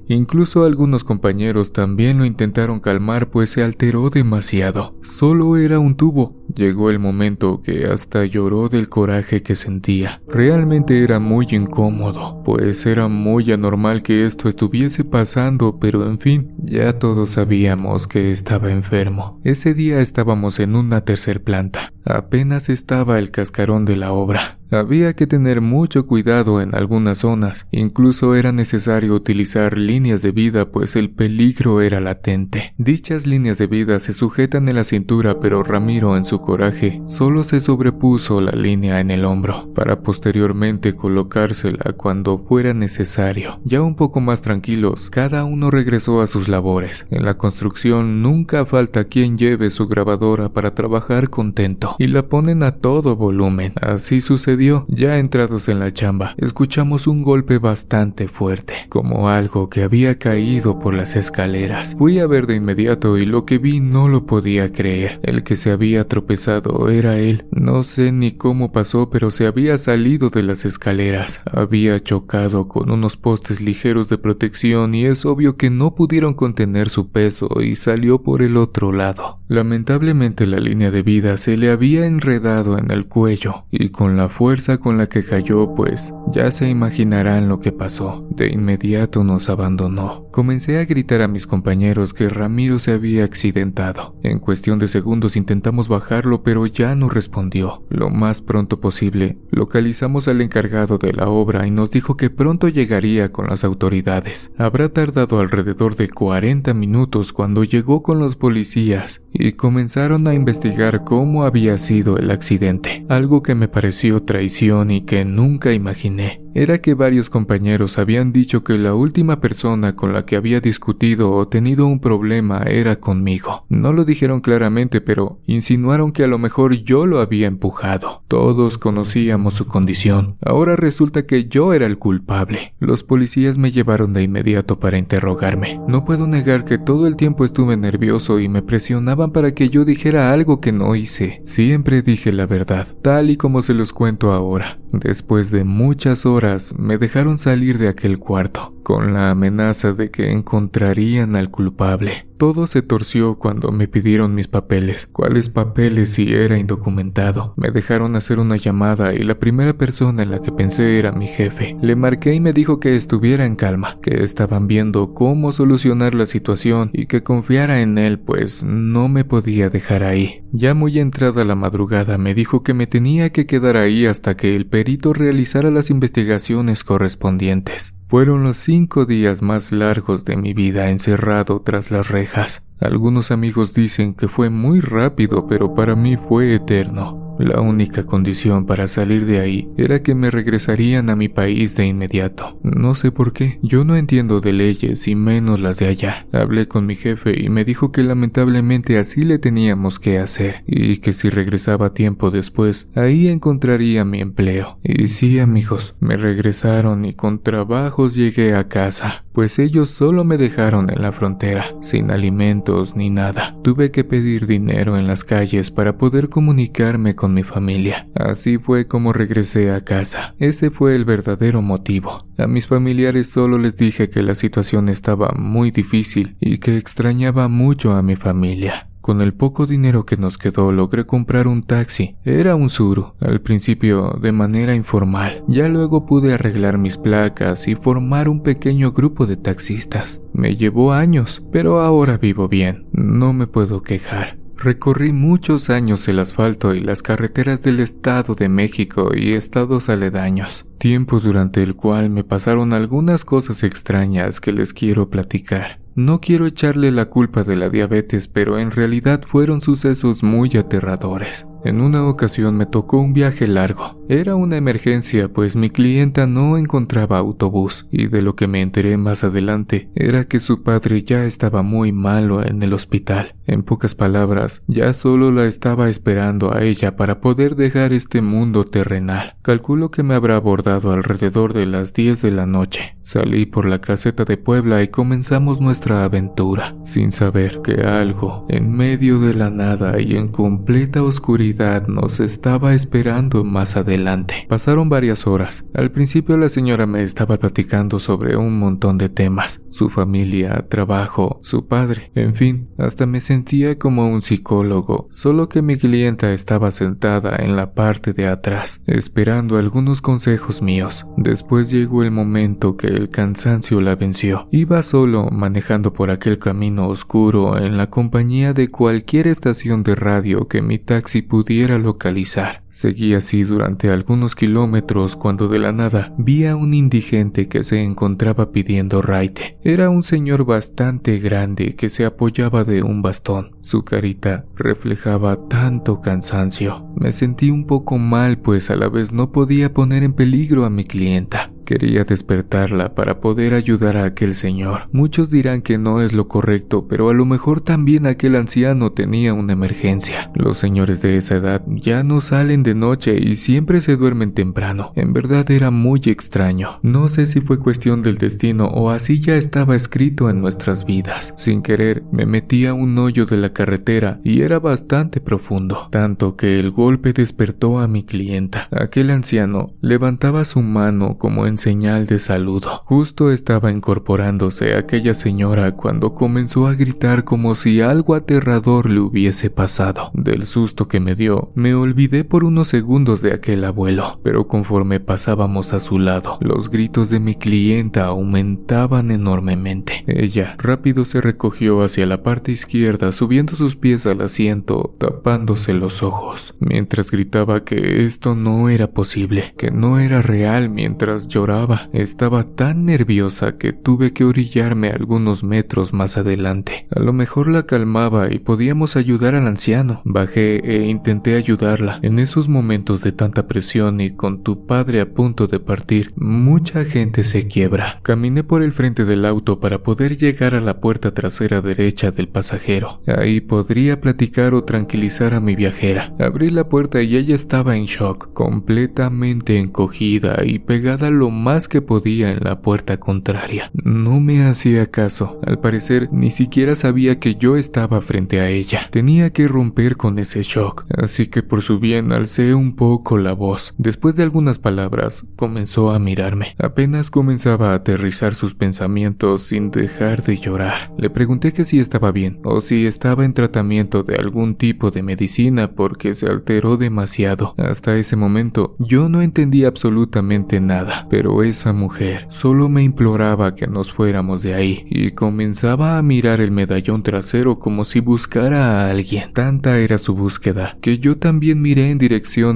Incluso 0.09 0.65
algunos 0.65 1.05
compañeros 1.05 1.73
también 1.73 2.19
lo 2.19 2.25
intentaron 2.25 2.81
calmar 2.81 3.31
pues 3.31 3.51
se 3.51 3.63
alteró 3.63 4.11
demasiado. 4.11 4.97
Solo 5.03 5.57
era 5.57 5.79
un 5.79 5.97
tubo. 5.97 6.37
Llegó 6.55 6.91
el 6.91 6.99
momento 6.99 7.63
que 7.63 7.87
hasta 7.87 8.25
lloró 8.27 8.69
del 8.69 8.89
coraje 8.89 9.43
que 9.43 9.55
sentía. 9.57 10.21
Realmente 10.29 11.03
era 11.03 11.19
muy 11.19 11.47
incómodo, 11.51 12.43
pues 12.45 12.85
era 12.85 13.09
muy 13.09 13.51
anormal 13.53 14.03
que 14.03 14.27
esto 14.27 14.49
estuviese 14.49 15.05
pasando, 15.05 15.79
pero 15.79 16.07
en 16.07 16.19
fin, 16.19 16.55
ya 16.59 16.99
todos 16.99 17.31
sabíamos 17.31 18.07
que 18.07 18.31
estaba 18.31 18.71
enfermo. 18.71 19.41
Ese 19.45 19.73
día 19.75 20.01
estábamos 20.01 20.61
en 20.61 20.77
una 20.77 21.03
tercer 21.05 21.43
planta. 21.43 21.93
Apenas 22.05 22.69
estaba 22.69 23.19
el 23.19 23.31
cascarón 23.31 23.85
de 23.85 23.97
la 23.97 24.13
obra. 24.13 24.59
Había 24.73 25.13
que 25.13 25.27
tener 25.27 25.61
mucho 25.61 26.07
cuidado 26.07 26.63
en 26.63 26.75
algunas 26.75 27.19
zonas, 27.19 27.67
incluso 27.73 28.35
era 28.35 28.53
necesario 28.53 29.13
utilizar 29.13 29.77
líneas 29.77 30.23
de 30.23 30.33
vida 30.33 30.71
pues 30.71 30.97
el 30.97 31.11
peligro 31.11 31.83
era 31.83 32.01
latente. 32.01 32.73
Dichas 32.79 33.27
líneas 33.27 33.59
de 33.59 33.67
vida 33.67 33.99
se 33.99 34.15
sujetan 34.15 34.67
en 34.71 34.77
la 34.77 34.85
cintura 34.85 35.41
pero 35.41 35.63
Ramiro 35.63 36.17
en 36.17 36.25
su 36.25 36.41
coraje 36.41 37.03
solo 37.05 37.45
se 37.45 37.61
sobrepuso 37.61 38.41
la 38.41 38.53
línea 38.53 39.01
en 39.01 39.11
el 39.11 39.27
hombro 39.27 39.71
para 39.75 40.01
posteriormente 40.01 40.97
colocársela 40.97 41.93
cuando 41.95 42.39
fuera 42.39 42.73
necesario. 42.73 43.61
Ya 43.67 43.83
un 43.83 43.95
poco 43.95 44.21
más 44.21 44.41
tranquilos, 44.41 45.11
cada 45.11 45.45
uno 45.45 45.71
regresó 45.71 46.23
a 46.23 46.27
sus 46.27 46.49
labores. 46.49 47.07
En 47.11 47.27
la 47.27 47.37
construcción 47.37 48.23
nunca 48.23 48.65
falta 48.65 49.05
quien 49.05 49.37
lleve 49.37 49.69
su 49.69 49.87
grabadora 49.87 50.49
para 50.49 50.75
trabajar 50.75 51.29
contento 51.29 51.95
y 51.99 52.07
la 52.07 52.27
ponen 52.27 52.63
a 52.63 52.77
todo 52.77 53.17
volumen. 53.17 53.75
Así 53.79 54.23
sucedió 54.23 54.62
ya 54.87 55.19
entrados 55.19 55.69
en 55.69 55.81
la 55.81 55.91
chamba, 55.91 56.35
escuchamos 56.39 57.09
un 57.09 57.23
golpe 57.23 57.59
bastante 57.59 58.29
fuerte, 58.29 58.75
como 58.89 59.29
algo 59.29 59.69
que 59.69 59.83
había 59.83 60.19
caído 60.19 60.79
por 60.79 60.95
las 60.95 61.17
escaleras. 61.17 61.97
Fui 61.99 62.21
a 62.21 62.29
ver 62.29 62.47
de 62.47 62.57
inmediato 62.57 63.19
y 63.19 63.27
lo 63.27 63.45
que 63.45 63.59
vi 63.59 63.81
no 63.81 64.07
lo 64.09 64.25
podía 64.25 64.73
creer. 64.73 65.19
El 65.25 65.43
que 65.43 65.57
se 65.57 65.73
había 65.73 66.07
tropezado 66.07 66.91
era 66.91 67.19
él. 67.19 67.45
No 67.51 67.83
sé 67.83 68.13
ni 68.13 68.33
cómo 68.33 68.71
pasó, 68.71 69.11
pero 69.11 69.33
se 69.33 69.49
había 69.49 69.79
salido 69.79 70.31
de 70.31 70.45
las 70.45 70.65
escaleras. 70.65 71.41
Había 71.51 71.99
chocado 71.99 72.69
con 72.69 72.91
unos 72.93 73.17
postes 73.17 73.61
ligeros 73.61 74.09
de 74.09 74.19
protección 74.19 74.95
y 74.95 75.07
es 75.07 75.25
obvio 75.25 75.57
que 75.57 75.71
no 75.71 75.97
pudieron 75.97 76.35
contener 76.35 76.89
su 76.89 77.11
peso 77.11 77.49
y 77.61 77.75
salió 77.75 78.23
por 78.23 78.43
el 78.43 78.57
otro 78.57 78.93
lado. 78.93 79.41
Lamentablemente 79.49 80.47
la 80.47 80.61
línea 80.61 80.93
de 80.93 81.03
vida 81.03 81.37
se 81.37 81.57
le 81.57 81.71
había 81.71 82.07
enredado 82.07 82.79
en 82.79 82.91
el 82.93 83.07
cuello 83.07 83.65
y 83.71 83.89
con 83.89 84.17
la 84.17 84.29
fuerza 84.29 84.42
con 84.81 84.99
la 84.99 85.09
que 85.09 85.25
cayó, 85.25 85.73
pues 85.77 86.13
ya 86.33 86.51
se 86.51 86.69
imaginarán 86.69 87.49
lo 87.49 87.61
que 87.61 87.71
pasó. 87.71 88.27
De 88.31 88.49
inmediato 88.49 89.23
nos 89.23 89.49
abandonó. 89.49 90.27
Comencé 90.33 90.79
a 90.79 90.85
gritar 90.85 91.23
a 91.23 91.29
mis 91.29 91.47
compañeros 91.47 92.13
que 92.13 92.29
Ramiro 92.29 92.81
se 92.81 92.93
había 92.93 93.25
accidentado. 93.25 94.17
En 94.23 94.41
cuestión 94.41 94.81
de 94.81 94.89
segundos 94.89 95.37
intentamos 95.37 95.87
bajarlo, 95.87 96.43
pero 96.43 96.67
ya 96.67 96.97
no 96.97 97.09
respondió. 97.09 97.85
Lo 97.89 98.11
más 98.11 98.41
pronto 98.41 98.81
posible, 98.81 99.39
localizamos 99.51 100.27
al 100.27 100.41
encargado 100.41 100.99
de 100.99 101.13
la 101.13 101.29
obra 101.29 101.67
y 101.67 101.71
nos 101.71 101.93
dijo 101.93 102.17
que 102.17 102.31
pronto 102.31 102.69
llegaría 102.69 103.31
con 103.31 103.47
las 103.47 103.63
autoridades. 103.63 104.51
Habrá 104.59 104.89
tardado 104.89 105.39
alrededor 105.39 105.95
de 105.95 106.09
40 106.09 106.75
minutos 106.75 107.33
cuando 107.33 107.63
llegó 107.63 108.03
con 108.03 108.19
los 108.19 108.35
policías 108.35 109.23
y 109.33 109.53
comenzaron 109.53 110.27
a 110.27 110.35
investigar 110.35 111.05
cómo 111.05 111.45
había 111.45 111.79
sido 111.79 112.17
el 112.17 112.31
accidente, 112.31 113.07
algo 113.09 113.43
que 113.43 113.55
me 113.55 113.69
pareció 113.69 114.23
traición 114.33 114.91
y 114.91 115.03
que 115.03 115.27
nunca 115.27 115.75
imaginé 115.75 116.42
era 116.55 116.79
que 116.81 116.95
varios 116.95 117.31
compañeros 117.31 117.99
habían 117.99 118.33
dicho 118.33 118.63
que 118.63 118.77
la 118.77 118.95
última 118.95 119.41
persona 119.41 119.97
con 119.97 120.13
la 120.13 120.27
que 120.27 120.37
había 120.37 120.61
discutido 120.61 121.31
o 121.33 121.49
tenido 121.49 121.87
un 121.87 122.01
problema 122.01 122.63
era 122.67 122.97
conmigo. 122.97 123.65
No 123.69 123.93
lo 123.93 124.05
dijeron 124.05 124.41
claramente, 124.41 125.01
pero 125.01 125.41
insinuaron 125.47 126.13
que 126.13 126.25
a 126.25 126.27
lo 126.27 126.39
mejor 126.39 126.75
yo 126.75 127.07
lo 127.07 127.21
había 127.21 127.47
empujado. 127.47 128.23
Todos 128.29 128.77
conocíamos 128.77 129.55
su 129.55 129.67
condición. 129.67 130.37
Ahora 130.45 130.77
resulta 130.77 131.27
que 131.27 131.47
yo 131.47 131.73
era 131.73 131.87
el 131.87 131.99
culpable. 131.99 132.75
Los 132.79 133.03
policías 133.03 133.57
me 133.57 133.73
llevaron 133.73 134.13
de 134.13 134.23
inmediato 134.23 134.79
para 134.79 134.99
interrogarme. 134.99 135.81
No 135.89 136.05
puedo 136.05 136.27
negar 136.27 136.65
que 136.65 136.79
todo 136.79 137.07
el 137.07 137.17
tiempo 137.17 137.45
estuve 137.45 137.77
nervioso 137.77 138.41
y 138.41 138.49
me 138.49 138.63
presionaban 138.63 139.33
para 139.33 139.55
que 139.55 139.71
yo 139.71 139.85
dijera 139.85 140.33
algo 140.33 140.61
que 140.61 140.73
no 140.73 140.95
hice. 140.97 141.43
Siempre 141.47 142.03
dije 142.03 142.31
la 142.33 142.47
verdad, 142.47 142.89
tal 143.01 143.31
y 143.31 143.37
como 143.37 143.63
se 143.63 143.73
los 143.73 143.93
cuento 143.93 144.33
ahora. 144.33 144.79
Después 144.93 145.51
de 145.51 145.65
muchas 145.65 146.27
horas 146.27 146.42
me 146.77 146.99
dejaron 146.99 147.39
salir 147.39 147.79
de 147.79 147.89
aquel 147.89 148.19
cuarto, 148.19 148.75
con 148.83 149.15
la 149.15 149.31
amenaza 149.31 149.93
de 149.93 150.11
que 150.11 150.33
encontrarían 150.33 151.37
al 151.37 151.51
culpable. 151.51 152.27
Todo 152.43 152.67
se 152.67 152.83
torció 152.83 153.37
cuando 153.37 153.71
me 153.71 153.87
pidieron 153.87 154.35
mis 154.35 154.49
papeles. 154.49 155.07
¿Cuáles 155.07 155.49
papeles 155.49 156.11
si 156.11 156.35
era 156.35 156.59
indocumentado? 156.59 157.55
Me 157.57 157.71
dejaron 157.71 158.17
hacer 158.17 158.41
una 158.41 158.57
llamada 158.57 159.15
y 159.15 159.19
la 159.19 159.39
primera 159.39 159.75
persona 159.75 160.25
en 160.25 160.33
la 160.33 160.41
que 160.41 160.51
pensé 160.51 160.99
era 160.99 161.13
mi 161.13 161.29
jefe. 161.29 161.77
Le 161.81 161.95
marqué 161.95 162.35
y 162.35 162.41
me 162.41 162.53
dijo 162.53 162.81
que 162.81 162.97
estuviera 162.97 163.47
en 163.47 163.55
calma, 163.55 164.01
que 164.03 164.25
estaban 164.25 164.67
viendo 164.67 165.15
cómo 165.15 165.53
solucionar 165.53 166.15
la 166.15 166.27
situación 166.27 166.91
y 166.93 167.07
que 167.07 167.23
confiara 167.23 167.81
en 167.81 167.97
él, 167.97 168.19
pues 168.19 168.65
no 168.65 169.07
me 169.07 169.25
podía 169.25 169.69
dejar 169.69 170.03
ahí. 170.03 170.43
Ya 170.51 170.75
muy 170.75 170.99
entrada 170.99 171.45
la 171.45 171.55
madrugada 171.55 172.19
me 172.19 172.35
dijo 172.35 172.65
que 172.65 172.75
me 172.75 172.89
tenía 172.89 173.31
que 173.31 173.47
quedar 173.47 173.77
ahí 173.77 174.05
hasta 174.05 174.37
que 174.37 174.57
el 174.57 174.67
perito 174.67 175.13
realizara 175.13 175.71
las 175.71 175.91
investigaciones 175.91 176.83
correspondientes. 176.83 177.95
Fueron 178.13 178.43
los 178.43 178.59
cinco 178.59 179.07
días 179.07 179.41
más 179.41 179.73
largos 179.73 180.27
de 180.27 180.37
mi 180.37 180.53
vida 180.53 180.91
encerrado 180.91 181.63
tras 181.63 181.91
las 181.91 182.11
rejas. 182.11 182.63
Algunos 182.79 183.31
amigos 183.31 183.73
dicen 183.73 184.13
que 184.13 184.29
fue 184.29 184.51
muy 184.51 184.81
rápido, 184.83 185.47
pero 185.47 185.75
para 185.75 185.97
mí 185.97 186.19
fue 186.19 186.55
eterno. 186.55 187.22
La 187.39 187.61
única 187.61 188.05
condición 188.05 188.67
para 188.67 188.87
salir 188.87 189.27
de 189.27 189.41
ahí 189.41 189.69
era 189.77 190.03
que 190.03 190.15
me 190.15 190.31
regresarían 190.31 191.11
a 191.11 191.17
mi 191.17 191.29
país 191.29 191.77
de 191.77 191.87
inmediato. 191.87 192.55
No 192.63 192.95
sé 192.95 193.11
por 193.11 193.33
qué, 193.33 193.59
yo 193.63 193.85
no 193.85 193.97
entiendo 193.97 194.41
de 194.41 194.53
leyes 194.53 195.09
y 195.09 195.15
menos 195.15 195.61
las 195.61 195.79
de 195.79 195.89
allá. 195.89 196.27
Hablé 196.33 196.69
con 196.69 196.87
mi 196.87 196.95
jefe 196.95 197.43
y 197.43 197.49
me 197.49 197.65
dijo 197.65 197.93
que 197.93 198.03
lamentablemente 198.03 198.99
así 198.99 199.23
le 199.23 199.39
teníamos 199.39 199.99
que 199.99 200.19
hacer 200.19 200.63
y 200.67 200.99
que 200.99 201.13
si 201.13 201.31
regresaba 201.31 201.95
tiempo 201.95 202.31
después, 202.31 202.89
ahí 202.95 203.29
encontraría 203.29 204.05
mi 204.05 204.21
empleo. 204.21 204.79
Y 204.83 205.09
sí, 205.09 205.39
amigos, 205.39 205.95
me 206.01 206.17
regresaron 206.17 207.05
y 207.05 207.15
con 207.15 207.43
trabajos 207.43 208.15
llegué 208.15 208.55
a 208.55 208.69
casa, 208.69 209.25
pues 209.33 209.59
ellos 209.59 209.91
solo 209.91 210.25
me 210.25 210.39
dejaron 210.39 210.91
en 210.91 211.03
la 211.03 211.13
frontera, 211.13 211.65
sin 211.81 212.11
alimentos 212.11 212.97
ni 212.97 213.11
nada. 213.11 213.57
Tuve 213.63 213.91
que 213.91 214.05
pedir 214.05 214.47
dinero 214.47 214.97
en 214.97 215.07
las 215.07 215.25
calles 215.25 215.71
para 215.71 215.97
poder 215.99 216.29
comunicarme 216.29 217.15
con 217.15 217.35
mi 217.35 217.43
familia. 217.43 218.09
Así 218.15 218.59
fue 218.59 218.87
como 218.87 219.13
regresé 219.13 219.73
a 219.73 219.85
casa. 219.85 220.35
Ese 220.39 220.71
fue 220.71 220.95
el 220.95 221.05
verdadero 221.05 221.63
motivo. 221.63 222.27
A 222.39 222.47
mis 222.47 222.67
familiares 222.67 223.31
solo 223.31 223.59
les 223.59 223.77
dije 223.77 224.11
que 224.11 224.23
la 224.23 224.35
situación 224.35 224.89
estaba 224.89 225.33
muy 225.37 225.71
difícil 225.71 226.37
y 226.41 226.59
que 226.59 226.77
extrañaba 226.77 227.49
mucho 227.49 227.93
a 227.93 228.03
mi 228.03 228.17
familia. 228.17 228.92
Con 229.03 229.21
el 229.21 229.35
poco 229.35 229.67
dinero 229.67 230.07
que 230.07 230.17
nos 230.17 230.39
quedó 230.39 230.71
logré 230.71 231.05
comprar 231.05 231.49
un 231.49 231.65
taxi. 231.65 232.15
Era 232.25 232.55
un 232.55 232.71
Suru, 232.71 233.15
al 233.21 233.41
principio 233.41 234.17
de 234.23 234.31
manera 234.31 234.77
informal. 234.77 235.43
Ya 235.49 235.67
luego 235.67 236.07
pude 236.07 236.33
arreglar 236.33 236.79
mis 236.79 236.99
placas 236.99 237.67
y 237.67 237.75
formar 237.75 238.29
un 238.29 238.45
pequeño 238.45 238.93
grupo 238.93 239.27
de 239.27 239.37
taxistas. 239.37 240.23
Me 240.33 240.55
llevó 240.55 240.93
años, 240.93 241.43
pero 241.51 241.81
ahora 241.81 242.17
vivo 242.17 242.47
bien. 242.49 242.87
No 242.93 243.33
me 243.33 243.49
puedo 243.49 243.83
quejar. 243.83 244.39
Recorrí 244.57 245.13
muchos 245.13 245.71
años 245.71 246.07
el 246.07 246.21
asfalto 246.21 246.73
y 246.73 246.81
las 246.81 247.03
carreteras 247.03 247.65
del 247.65 247.81
Estado 247.81 248.37
de 248.37 248.49
México 248.49 249.11
y 249.13 249.33
estados 249.33 249.89
aledaños, 249.89 250.67
tiempo 250.79 251.19
durante 251.19 251.65
el 251.65 251.75
cual 251.75 252.11
me 252.11 252.23
pasaron 252.23 252.73
algunas 252.73 253.25
cosas 253.25 253.65
extrañas 253.65 254.41
que 254.41 254.53
les 254.53 254.73
quiero 254.73 255.11
platicar. 255.11 255.82
No 255.95 256.21
quiero 256.21 256.47
echarle 256.47 256.91
la 256.91 257.07
culpa 257.07 257.45
de 257.45 257.55
la 257.55 257.69
diabetes, 257.69 258.27
pero 258.27 258.59
en 258.59 258.71
realidad 258.71 259.23
fueron 259.27 259.61
sucesos 259.61 260.23
muy 260.23 260.57
aterradores. 260.57 261.47
En 261.65 261.81
una 261.81 262.07
ocasión 262.09 262.57
me 262.57 262.67
tocó 262.67 262.99
un 262.99 263.13
viaje 263.13 263.47
largo. 263.47 264.03
Era 264.09 264.35
una 264.35 264.57
emergencia, 264.57 265.33
pues 265.33 265.55
mi 265.55 265.71
clienta 265.71 266.27
no 266.27 266.59
encontraba 266.59 267.19
autobús, 267.19 267.87
y 267.91 268.09
de 268.09 268.21
lo 268.21 268.35
que 268.35 268.49
me 268.49 268.61
enteré 268.61 268.97
más 268.97 269.23
adelante 269.23 269.89
era 269.95 270.25
que 270.25 270.41
su 270.41 270.63
padre 270.63 271.03
ya 271.03 271.25
estaba 271.25 271.63
muy 271.63 271.93
malo 271.93 272.45
en 272.45 272.63
el 272.63 272.73
hospital. 272.73 273.37
En 273.47 273.63
pocas 273.63 273.95
palabras, 273.95 274.63
ya 274.67 274.93
solo 274.93 275.31
la 275.31 275.47
estaba 275.47 275.89
esperando 275.89 276.55
a 276.55 276.63
ella 276.63 276.97
para 276.97 277.21
poder 277.21 277.57
dejar 277.57 277.93
este 277.93 278.23
mundo 278.23 278.65
terrenal. 278.65 279.37
Calculo 279.43 279.91
que 279.91 280.03
me 280.03 280.15
habrá 280.15 280.37
abordado 280.37 280.93
alrededor 280.93 281.53
de 281.53 281.67
las 281.67 281.95
10 281.95 282.23
de 282.23 282.31
la 282.31 282.47
noche. 282.47 282.97
Salí 283.03 283.47
por 283.47 283.67
la 283.67 283.81
caseta 283.81 284.25
de 284.25 284.37
Puebla 284.37 284.83
y 284.83 284.89
comenzamos 284.89 285.61
nuestra 285.61 286.05
aventura, 286.05 286.77
sin 286.83 287.13
saber 287.13 287.61
que 287.63 287.83
algo, 287.83 288.47
en 288.49 288.71
medio 288.71 289.19
de 289.21 289.35
la 289.35 289.51
nada 289.51 290.01
y 290.01 290.17
en 290.17 290.29
completa 290.29 291.03
oscuridad, 291.03 291.52
nos 291.89 292.21
estaba 292.21 292.75
esperando 292.75 293.45
más 293.45 293.77
adelante. 293.77 294.47
Pasaron 294.49 294.89
varias 294.89 295.27
horas. 295.27 295.65
Al 295.75 295.91
principio 295.91 296.37
la 296.37 296.49
señora 296.49 296.87
me 296.87 297.03
estaba 297.03 297.37
platicando 297.37 297.99
sobre 297.99 298.37
un 298.37 298.59
montón 298.59 298.99
de 298.99 299.09
temas, 299.09 299.61
su 299.71 299.91
familia, 299.91 300.67
trabajo, 300.69 301.41
su 301.43 301.67
padre, 301.67 302.11
en 302.15 302.35
fin, 302.35 302.69
hasta 302.79 303.07
me 303.07 303.21
sentía 303.21 303.79
como 303.79 304.09
un 304.09 304.23
psicólogo, 304.23 305.09
solo 305.11 305.49
que 305.49 305.63
mi 305.63 305.77
clienta 305.77 306.33
estaba 306.33 306.71
sentada 306.71 307.37
en 307.37 307.57
la 307.57 307.75
parte 307.75 308.13
de 308.13 308.27
atrás, 308.27 308.83
esperando 308.87 309.59
algunos 309.59 310.01
consejos 310.01 310.63
míos. 310.63 311.07
Después 311.17 311.71
llegó 311.71 312.03
el 312.03 312.11
momento 312.11 312.77
que 312.77 312.87
el 312.87 313.11
cansancio 313.11 313.81
la 313.81 313.95
venció. 313.95 314.49
Iba 314.51 314.83
solo 314.83 315.29
manejando 315.31 315.93
por 315.93 316.11
aquel 316.11 316.39
camino 316.39 316.89
oscuro 316.89 317.59
en 317.59 317.77
la 317.77 317.91
compañía 317.91 318.53
de 318.53 318.69
cualquier 318.69 319.27
estación 319.27 319.83
de 319.83 319.95
radio 319.95 320.49
que 320.49 320.63
mi 320.63 320.79
taxi 320.79 321.23
pudiera 321.23 321.42
pudiera 321.45 321.79
localizar. 321.79 322.62
Seguí 322.73 323.13
así 323.13 323.43
durante 323.43 323.91
algunos 323.91 324.35
kilómetros 324.35 325.15
cuando 325.15 325.47
de 325.47 325.59
la 325.59 325.73
nada 325.73 326.15
vi 326.17 326.47
a 326.47 326.57
un 326.57 326.73
indigente 326.73 327.47
que 327.47 327.65
se 327.65 327.83
encontraba 327.83 328.51
pidiendo 328.51 329.03
raite. 329.03 329.59
Era 329.63 329.91
un 329.91 330.03
señor 330.03 330.47
bastante 330.47 331.19
grande 331.19 331.77
que 331.77 331.91
se 331.91 332.07
apoyaba 332.07 332.65
de 332.65 332.83
un 332.83 333.03
bastón. 333.03 333.57
Su 333.61 333.85
carita 333.85 334.47
reflejaba 334.57 335.49
tanto 335.49 336.01
cansancio. 336.01 336.87
Me 336.97 337.13
sentí 337.13 337.51
un 337.51 337.67
poco 337.67 337.99
mal 337.99 338.39
pues 338.39 338.71
a 338.71 338.77
la 338.77 338.89
vez 338.89 339.13
no 339.13 339.33
podía 339.33 339.75
poner 339.75 340.03
en 340.03 340.15
peligro 340.15 340.65
a 340.65 340.71
mi 340.71 340.87
clienta. 340.87 341.51
Quería 341.65 342.05
despertarla 342.05 342.95
para 342.95 343.21
poder 343.21 343.55
ayudar 343.55 343.97
a 343.97 344.05
aquel 344.05 344.35
señor. 344.35 344.89
Muchos 344.93 345.31
dirán 345.31 345.63
que 345.63 345.79
no 345.79 346.01
es 346.01 346.13
lo 346.13 346.27
correcto, 346.29 346.87
pero 346.89 347.09
a 347.09 347.15
lo 347.15 347.25
mejor 347.25 347.61
también 347.61 348.07
aquel 348.07 348.37
anciano 348.37 348.93
tenía 348.93 349.33
una 349.33 349.53
emergencia. 349.53 350.31
Los 350.35 350.59
señores 350.59 351.03
de 351.03 351.17
esa 351.17 351.37
edad 351.37 351.65
ya 351.69 352.03
no 352.03 352.21
salen 352.21 352.62
de 352.63 352.75
noche 352.75 353.19
y 353.19 353.37
siempre 353.37 353.81
se 353.81 353.97
duermen 353.97 354.33
temprano. 354.33 354.93
En 354.97 355.13
verdad 355.13 355.51
era 355.51 355.71
muy 355.71 356.01
extraño. 356.07 356.79
No 356.83 357.09
sé 357.09 357.27
si 357.27 357.41
fue 357.41 357.59
cuestión 357.59 358.03
del 358.03 358.19
destino 358.19 358.67
o 358.67 358.91
así 358.91 359.21
ya 359.21 359.37
estaba 359.37 359.77
escrito 359.77 360.31
en 360.31 360.41
nuestras 360.41 360.85
vidas. 360.85 361.35
Sin 361.37 361.63
querer, 361.63 362.03
me 362.13 362.27
metí 362.27 362.67
a 362.67 362.75
un 362.75 362.99
hoyo 362.99 363.27
de 363.27 363.37
la 363.37 363.53
carretera 363.53 364.21
y 364.25 364.43
era 364.43 364.59
bastante 364.59 365.21
profundo, 365.21 365.89
tanto 365.91 366.37
que 366.37 366.61
el 366.61 366.71
golpe 366.71 367.13
despertó 367.13 367.81
a 367.81 367.89
mi 367.89 368.05
clienta. 368.05 368.69
Aquel 368.71 369.11
anciano 369.11 369.69
levantaba 369.81 370.45
su 370.45 370.63
mano 370.63 371.19
como 371.19 371.47
en 371.47 371.59
señal 371.59 372.07
de 372.07 372.19
saludo. 372.19 372.83
Justo 372.85 373.31
estaba 373.31 373.73
incorporándose 373.73 374.75
aquella 374.77 375.15
señora 375.15 375.73
cuando 375.73 376.15
comenzó 376.15 376.67
a 376.67 376.75
gritar 376.75 377.25
como 377.25 377.55
si 377.55 377.81
algo 377.81 378.15
aterrador 378.15 378.89
le 378.89 379.01
hubiese 379.01 379.51
pasado. 379.51 380.11
Del 380.15 380.45
susto 380.45 380.89
que 380.89 381.01
me 381.01 381.15
dio, 381.15 381.53
me 381.55 381.75
olvidé 381.75 382.25
por 382.25 382.45
unos 382.53 382.69
segundos 382.69 383.23
de 383.23 383.33
aquel 383.33 383.65
abuelo, 383.65 384.21
pero 384.23 384.47
conforme 384.47 385.01
pasábamos 385.01 385.73
a 385.73 385.81
su 385.81 385.99
lado, 385.99 386.37
los 386.43 386.69
gritos 386.69 387.09
de 387.09 387.19
mi 387.19 387.35
clienta 387.35 388.05
aumentaban 388.05 389.11
enormemente. 389.11 390.05
Ella 390.07 390.55
rápido 390.59 391.07
se 391.07 391.23
recogió 391.23 391.83
hacia 391.83 392.05
la 392.05 392.23
parte 392.23 392.53
izquierda, 392.53 393.11
subiendo 393.13 393.55
sus 393.55 393.75
pies 393.77 394.05
al 394.05 394.21
asiento, 394.21 394.95
tapándose 394.99 395.73
los 395.73 396.03
ojos, 396.03 396.55
mientras 396.61 397.11
gritaba 397.11 397.65
que 397.65 398.05
esto 398.05 398.35
no 398.35 398.69
era 398.69 398.89
posible, 398.91 399.55
que 399.57 399.71
no 399.71 399.99
era 399.99 400.21
real 400.21 400.69
mientras 400.69 401.29
lloraba. 401.29 401.89
Estaba 401.95 402.45
tan 402.45 402.85
nerviosa 402.85 403.57
que 403.57 403.73
tuve 403.73 404.13
que 404.13 404.25
orillarme 404.25 404.91
algunos 404.91 405.43
metros 405.43 405.95
más 405.95 406.19
adelante. 406.19 406.87
A 406.95 407.01
lo 407.01 407.15
mejor 407.15 407.49
la 407.49 407.65
calmaba 407.65 408.31
y 408.31 408.41
podíamos 408.41 408.97
ayudar 408.97 409.35
al 409.37 409.47
anciano. 409.47 410.03
Bajé 410.05 410.57
e 410.65 410.87
intenté 410.91 411.35
ayudarla. 411.35 411.99
En 412.03 412.19
esos 412.19 412.42
momentos 412.49 413.03
de 413.03 413.13
tanta 413.13 413.47
presión 413.47 414.01
y 414.01 414.15
con 414.15 414.43
tu 414.43 414.67
padre 414.67 415.01
a 415.01 415.13
punto 415.13 415.47
de 415.47 415.61
partir, 415.61 416.13
mucha 416.17 416.85
gente 416.85 417.25
se 417.25 417.47
quiebra. 417.47 418.01
Caminé 418.03 418.45
por 418.45 418.63
el 418.63 418.73
frente 418.73 419.05
del 419.05 419.25
auto 419.25 419.61
para 419.61 419.83
poder 419.83 420.17
llegar 420.17 420.55
a 420.55 420.61
la 420.61 420.81
puerta 420.81 421.15
trasera 421.15 421.61
derecha 421.61 422.11
del 422.11 422.29
pasajero. 422.29 423.03
Ahí 423.07 423.41
podría 423.41 424.01
platicar 424.01 424.55
o 424.55 424.65
tranquilizar 424.65 425.35
a 425.35 425.41
mi 425.41 425.57
viajera. 425.57 426.15
Abrí 426.19 426.51
la 426.51 426.69
puerta 426.69 427.03
y 427.03 427.17
ella 427.17 427.35
estaba 427.35 427.77
en 427.77 427.87
shock, 427.87 428.33
completamente 428.33 429.59
encogida 429.59 430.45
y 430.45 430.59
pegada 430.59 431.11
lo 431.11 431.31
más 431.31 431.69
que 431.69 431.83
podía 431.83 432.31
en 432.31 432.41
la 432.43 432.61
puerta 432.61 432.99
contraria. 432.99 433.71
No 433.73 434.21
me 434.21 434.45
hacía 434.45 434.91
caso. 434.91 435.41
Al 435.47 435.61
parecer, 435.61 436.09
ni 436.13 436.31
siquiera 436.31 436.75
sabía 436.75 437.19
que 437.19 437.35
yo 437.35 437.57
estaba 437.57 438.01
frente 438.01 438.41
a 438.41 438.49
ella. 438.49 438.89
Tenía 438.91 439.33
que 439.33 439.49
romper 439.49 439.97
con 439.97 440.19
ese 440.19 440.43
shock, 440.43 440.85
así 440.97 441.27
que 441.27 441.43
por 441.43 441.63
su 441.63 441.79
bien 441.79 442.13
alcé 442.33 442.55
un 442.55 442.77
poco 442.77 443.19
la 443.19 443.35
voz. 443.35 443.75
Después 443.77 444.17
de 444.17 444.23
algunas 444.23 444.59
palabras, 444.59 445.27
comenzó 445.37 445.91
a 445.91 445.99
mirarme. 445.99 446.57
Apenas 446.59 447.11
comenzaba 447.11 447.73
a 447.73 447.75
aterrizar 447.75 448.35
sus 448.35 448.55
pensamientos 448.55 449.43
sin 449.43 449.71
dejar 449.71 450.23
de 450.23 450.39
llorar. 450.39 450.95
Le 450.97 451.11
pregunté 451.11 451.53
que 451.53 451.67
si 451.67 451.79
estaba 451.79 452.11
bien 452.11 452.41
o 452.43 452.63
si 452.63 452.87
estaba 452.87 453.27
en 453.27 453.35
tratamiento 453.35 454.03
de 454.03 454.17
algún 454.17 454.55
tipo 454.55 454.91
de 454.91 455.03
medicina 455.03 455.73
porque 455.73 456.15
se 456.15 456.27
alteró 456.27 456.79
demasiado. 456.79 457.55
Hasta 457.59 457.97
ese 457.99 458.17
momento 458.17 458.77
yo 458.79 459.11
no 459.11 459.21
entendía 459.21 459.69
absolutamente 459.69 460.59
nada, 460.59 461.07
pero 461.11 461.43
esa 461.43 461.75
mujer 461.75 462.29
solo 462.31 462.71
me 462.71 462.83
imploraba 462.83 463.55
que 463.55 463.67
nos 463.67 463.93
fuéramos 463.93 464.43
de 464.43 464.55
ahí 464.55 464.87
y 464.89 465.11
comenzaba 465.11 465.99
a 465.99 466.03
mirar 466.03 466.41
el 466.41 466.51
medallón 466.51 467.03
trasero 467.03 467.59
como 467.59 467.85
si 467.85 468.01
buscara 468.01 468.87
a 468.87 468.91
alguien. 468.91 469.35
Tanta 469.35 469.77
era 469.81 469.99
su 469.99 470.15
búsqueda 470.15 470.79
que 470.81 470.99
yo 470.99 471.19
también 471.19 471.61
miré 471.61 471.91
en 471.91 471.99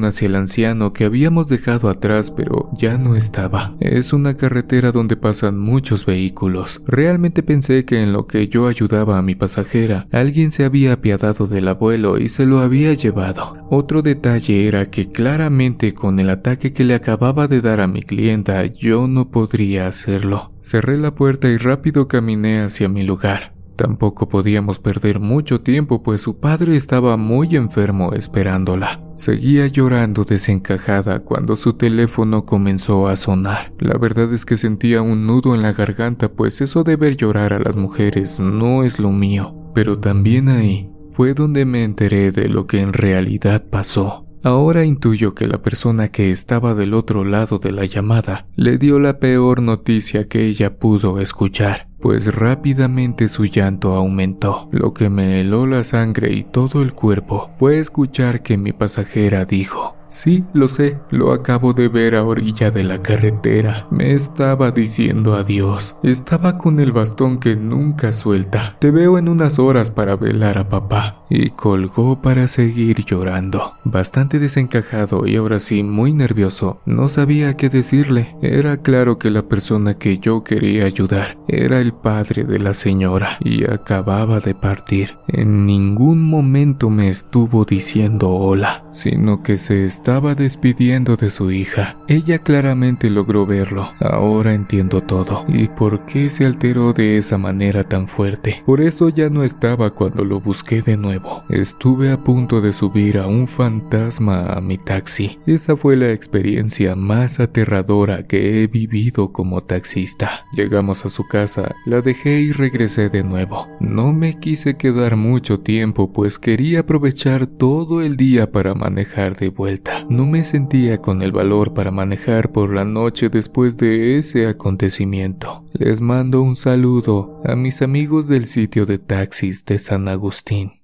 hacia 0.05 0.27
el 0.27 0.37
anciano 0.37 0.93
que 0.93 1.05
habíamos 1.05 1.49
dejado 1.49 1.89
atrás 1.89 2.31
pero 2.31 2.71
ya 2.79 2.99
no 2.99 3.15
estaba. 3.15 3.77
Es 3.81 4.13
una 4.13 4.37
carretera 4.37 4.93
donde 4.93 5.17
pasan 5.17 5.59
muchos 5.59 6.07
vehículos. 6.07 6.83
Realmente 6.87 7.43
pensé 7.43 7.85
que 7.85 8.03
en 8.03 8.13
lo 8.13 8.27
que 8.27 8.49
yo 8.49 8.69
ayudaba 8.69 9.19
a 9.19 9.23
mi 9.23 9.35
pasajera, 9.35 10.07
alguien 10.13 10.51
se 10.51 10.65
había 10.65 10.95
apiadado 10.95 11.47
del 11.47 11.69
abuelo 11.69 12.19
y 12.19 12.29
se 12.29 12.47
lo 12.47 12.61
había 12.61 12.95
llevado. 12.95 13.57
Otro 13.71 14.03
detalle 14.03 14.67
era 14.67 14.91
que 14.91 15.11
claramente 15.11 15.95
con 15.95 16.21
el 16.21 16.31
ataque 16.31 16.73
que 16.73 16.85
le 16.85 16.95
acababa 16.95 17.49
de 17.49 17.61
dar 17.61 17.81
a 17.81 17.87
mi 17.87 18.03
clienta 18.03 18.65
yo 18.67 19.09
no 19.09 19.31
podría 19.31 19.87
hacerlo. 19.87 20.53
Cerré 20.61 20.97
la 20.97 21.15
puerta 21.15 21.49
y 21.49 21.57
rápido 21.57 22.09
caminé 22.09 22.61
hacia 22.61 22.89
mi 22.89 23.03
lugar. 23.03 23.55
Tampoco 23.77 24.29
podíamos 24.29 24.81
perder 24.81 25.21
mucho 25.21 25.61
tiempo 25.61 26.03
pues 26.03 26.23
su 26.23 26.41
padre 26.41 26.77
estaba 26.77 27.17
muy 27.19 27.55
enfermo 27.57 28.15
esperándola. 28.15 29.06
Seguía 29.17 29.67
llorando 29.67 30.25
desencajada 30.25 31.21
cuando 31.21 31.57
su 31.57 31.73
teléfono 31.73 32.45
comenzó 32.45 33.09
a 33.09 33.17
sonar. 33.17 33.73
La 33.79 33.97
verdad 33.97 34.33
es 34.35 34.45
que 34.45 34.59
sentía 34.59 35.01
un 35.01 35.27
nudo 35.27 35.55
en 35.55 35.63
la 35.63 35.73
garganta 35.73 36.31
pues 36.31 36.61
eso 36.61 36.85
de 36.85 36.97
ver 36.97 37.17
llorar 37.17 37.55
a 37.55 37.59
las 37.59 37.77
mujeres 37.77 38.39
no 38.39 38.85
es 38.85 38.99
lo 38.99 39.11
mío. 39.11 39.55
Pero 39.75 39.99
también 39.99 40.49
ahí 40.49 40.91
fue 41.13 41.33
donde 41.33 41.65
me 41.65 41.83
enteré 41.83 42.31
de 42.31 42.49
lo 42.51 42.67
que 42.67 42.81
en 42.81 42.93
realidad 42.93 43.65
pasó. 43.71 44.26
Ahora 44.43 44.85
intuyo 44.85 45.35
que 45.35 45.47
la 45.47 45.63
persona 45.63 46.09
que 46.09 46.31
estaba 46.31 46.75
del 46.75 46.95
otro 46.95 47.25
lado 47.25 47.59
de 47.59 47.73
la 47.73 47.85
llamada 47.85 48.47
le 48.55 48.79
dio 48.79 48.99
la 48.99 49.19
peor 49.19 49.61
noticia 49.61 50.29
que 50.29 50.47
ella 50.47 50.79
pudo 50.79 51.21
escuchar, 51.21 51.89
pues 52.01 52.35
rápidamente 52.35 53.29
su 53.29 53.45
llanto 53.47 53.95
aumentó. 53.95 54.69
Lo 54.73 54.95
que 54.95 55.11
me 55.11 55.41
heló 55.41 55.67
la 55.67 55.83
sangre 55.85 56.33
y 56.33 56.45
todo 56.45 56.83
el 56.83 56.95
cuerpo 56.95 57.51
fue 57.59 57.79
escuchar 57.79 58.43
que 58.43 58.57
mi 58.57 58.73
pasajera 58.73 59.45
dijo, 59.45 59.97
Sí, 60.17 60.45
lo 60.55 60.67
sé, 60.67 60.97
lo 61.11 61.31
acabo 61.31 61.75
de 61.75 61.89
ver 61.89 62.15
a 62.15 62.25
orilla 62.25 62.71
de 62.71 62.85
la 62.85 63.03
carretera. 63.03 63.87
Me 63.91 64.15
estaba 64.15 64.71
diciendo 64.71 65.35
adiós. 65.35 65.95
Estaba 66.03 66.57
con 66.57 66.81
el 66.81 66.91
bastón 66.91 67.39
que 67.39 67.55
nunca 67.55 68.13
suelta. 68.13 68.79
Te 68.81 68.91
veo 68.91 69.19
en 69.19 69.29
unas 69.29 69.59
horas 69.59 69.91
para 69.91 70.17
velar 70.17 70.57
a 70.57 70.71
papá. 70.71 71.19
Y 71.29 71.51
colgó 71.51 72.23
para 72.23 72.47
seguir 72.47 73.05
llorando. 73.05 73.75
Bastante 73.85 74.39
desencajado 74.39 75.27
y 75.27 75.37
ahora 75.37 75.59
sí 75.59 75.83
muy 75.83 76.15
nervioso. 76.15 76.81
No 76.87 77.09
sabía 77.09 77.59
qué 77.59 77.69
decirle. 77.69 78.37
Era 78.41 78.79
claro 78.79 79.19
que 79.19 79.29
la 79.29 79.43
persona 79.43 79.99
que 79.99 80.17
yo 80.17 80.45
quería 80.45 80.87
ayudar 80.87 81.37
era 81.47 81.79
el 81.79 81.93
padre 81.93 82.45
de 82.45 82.59
la 82.59 82.73
señora 82.73 83.37
y 83.41 83.71
acababa 83.71 84.41
de 84.41 84.55
partir. 84.55 85.19
En 85.29 85.67
ningún 85.67 86.23
momento 86.23 86.89
me 86.89 87.09
estuvo 87.09 87.67
diciendo 87.67 88.31
hola, 88.31 88.87
sino 88.93 89.43
que 89.43 89.59
se 89.59 89.85
estaba 89.85 90.06
despidiendo 90.07 91.17
de 91.17 91.31
su 91.31 91.51
hija. 91.51 91.99
Ella 92.07 92.39
claramente 92.39 93.11
logró 93.11 93.45
verlo. 93.45 93.93
Ahora 93.99 94.55
entiendo 94.55 95.03
todo. 95.03 95.45
¿Y 95.49 95.67
por 95.67 96.03
qué 96.03 96.31
se 96.31 96.47
alteró 96.47 96.93
de 96.93 97.17
esa 97.17 97.39
manera 97.39 97.83
tan 97.83 98.07
fuerte? 98.07 98.63
Por 98.65 98.81
eso 98.81 99.09
ya 99.09 99.29
no 99.31 99.43
estaba 99.43 99.91
cuando 99.91 100.25
lo 100.25 100.41
busqué 100.41 100.81
de 100.81 100.97
nuevo. 100.97 101.43
Estuve 101.49 102.13
a 102.13 102.23
punto 102.23 102.61
de 102.61 102.73
subir 102.73 103.19
a 103.19 103.27
un 103.27 103.49
fantasma 103.49 104.47
a 104.53 104.61
mi 104.61 104.79
taxi. 104.79 105.41
Esa 105.45 105.77
fue 105.77 105.97
la 105.97 106.13
experiencia 106.13 106.95
más 106.95 107.41
aterradora 107.41 108.29
que 108.29 108.63
he 108.63 108.69
vivido 108.69 109.33
como 109.33 109.65
taxista. 109.65 110.47
Llegamos 110.53 111.05
a 111.05 111.09
su 111.09 111.27
casa, 111.27 111.75
la 111.85 112.01
dejé 112.01 112.41
y 112.41 112.53
regresé 112.53 113.09
de 113.09 113.25
nuevo. 113.25 113.67
No 113.81 114.13
me 114.13 114.39
quise 114.39 114.77
quedar 114.77 115.17
mucho 115.17 115.61
tiempo 115.61 116.13
pues 116.13 116.39
quería 116.39 116.81
aprovechar 116.81 117.47
todo 117.47 118.03
el 118.03 118.17
día 118.17 118.53
para 118.53 118.75
manejar 118.75 119.37
de 119.37 119.49
vuelta. 119.49 119.86
No 120.09 120.27
me 120.27 120.45
sentía 120.45 121.01
con 121.01 121.23
el 121.23 121.33
valor 121.33 121.75
para 121.75 121.91
manejar 121.91 122.53
por 122.53 122.75
la 122.75 122.85
noche 122.85 123.29
después 123.29 123.77
de 123.77 124.19
ese 124.19 124.47
acontecimiento. 124.47 125.65
Les 125.73 126.01
mando 126.01 126.43
un 126.43 126.57
saludo 126.57 127.41
a 127.45 127.57
mis 127.57 127.83
amigos 127.83 128.29
del 128.29 128.47
sitio 128.47 128.87
de 128.87 128.99
taxis 128.99 129.65
de 129.65 129.79
San 129.79 130.09
Agustín. 130.09 130.83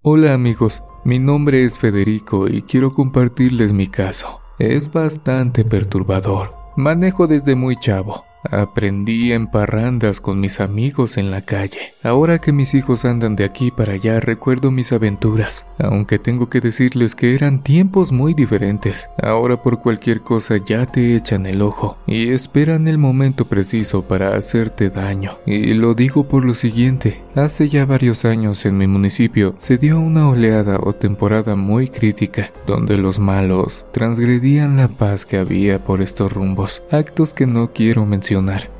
Hola 0.00 0.32
amigos, 0.32 0.82
mi 1.04 1.18
nombre 1.18 1.64
es 1.64 1.76
Federico 1.76 2.48
y 2.48 2.62
quiero 2.62 2.94
compartirles 2.94 3.72
mi 3.72 3.88
caso. 3.88 4.40
Es 4.58 4.92
bastante 4.92 5.64
perturbador. 5.64 6.54
Manejo 6.76 7.26
desde 7.26 7.54
muy 7.54 7.76
chavo. 7.76 8.27
Aprendí 8.44 9.32
en 9.32 9.48
parrandas 9.48 10.20
con 10.20 10.38
mis 10.38 10.60
amigos 10.60 11.16
en 11.16 11.30
la 11.30 11.40
calle. 11.40 11.94
Ahora 12.04 12.38
que 12.38 12.52
mis 12.52 12.74
hijos 12.74 13.04
andan 13.04 13.34
de 13.34 13.44
aquí 13.44 13.70
para 13.70 13.94
allá 13.94 14.20
recuerdo 14.20 14.70
mis 14.70 14.92
aventuras, 14.92 15.66
aunque 15.78 16.18
tengo 16.18 16.48
que 16.48 16.60
decirles 16.60 17.14
que 17.14 17.34
eran 17.34 17.62
tiempos 17.62 18.12
muy 18.12 18.34
diferentes. 18.34 19.10
Ahora 19.20 19.60
por 19.60 19.80
cualquier 19.80 20.20
cosa 20.20 20.56
ya 20.64 20.86
te 20.86 21.16
echan 21.16 21.46
el 21.46 21.62
ojo 21.62 21.98
y 22.06 22.28
esperan 22.28 22.86
el 22.86 22.98
momento 22.98 23.46
preciso 23.46 24.02
para 24.02 24.36
hacerte 24.36 24.90
daño. 24.90 25.38
Y 25.44 25.74
lo 25.74 25.94
digo 25.94 26.28
por 26.28 26.44
lo 26.44 26.54
siguiente, 26.54 27.22
hace 27.34 27.68
ya 27.68 27.86
varios 27.86 28.24
años 28.24 28.64
en 28.66 28.78
mi 28.78 28.86
municipio 28.86 29.54
se 29.58 29.78
dio 29.78 29.98
una 29.98 30.28
oleada 30.28 30.78
o 30.80 30.94
temporada 30.94 31.56
muy 31.56 31.88
crítica, 31.88 32.52
donde 32.66 32.96
los 32.98 33.18
malos 33.18 33.84
transgredían 33.92 34.76
la 34.76 34.88
paz 34.88 35.26
que 35.26 35.38
había 35.38 35.80
por 35.80 36.00
estos 36.00 36.32
rumbos, 36.32 36.82
actos 36.90 37.34
que 37.34 37.46
no 37.46 37.72
quiero 37.72 38.06
mencionar 38.06 38.27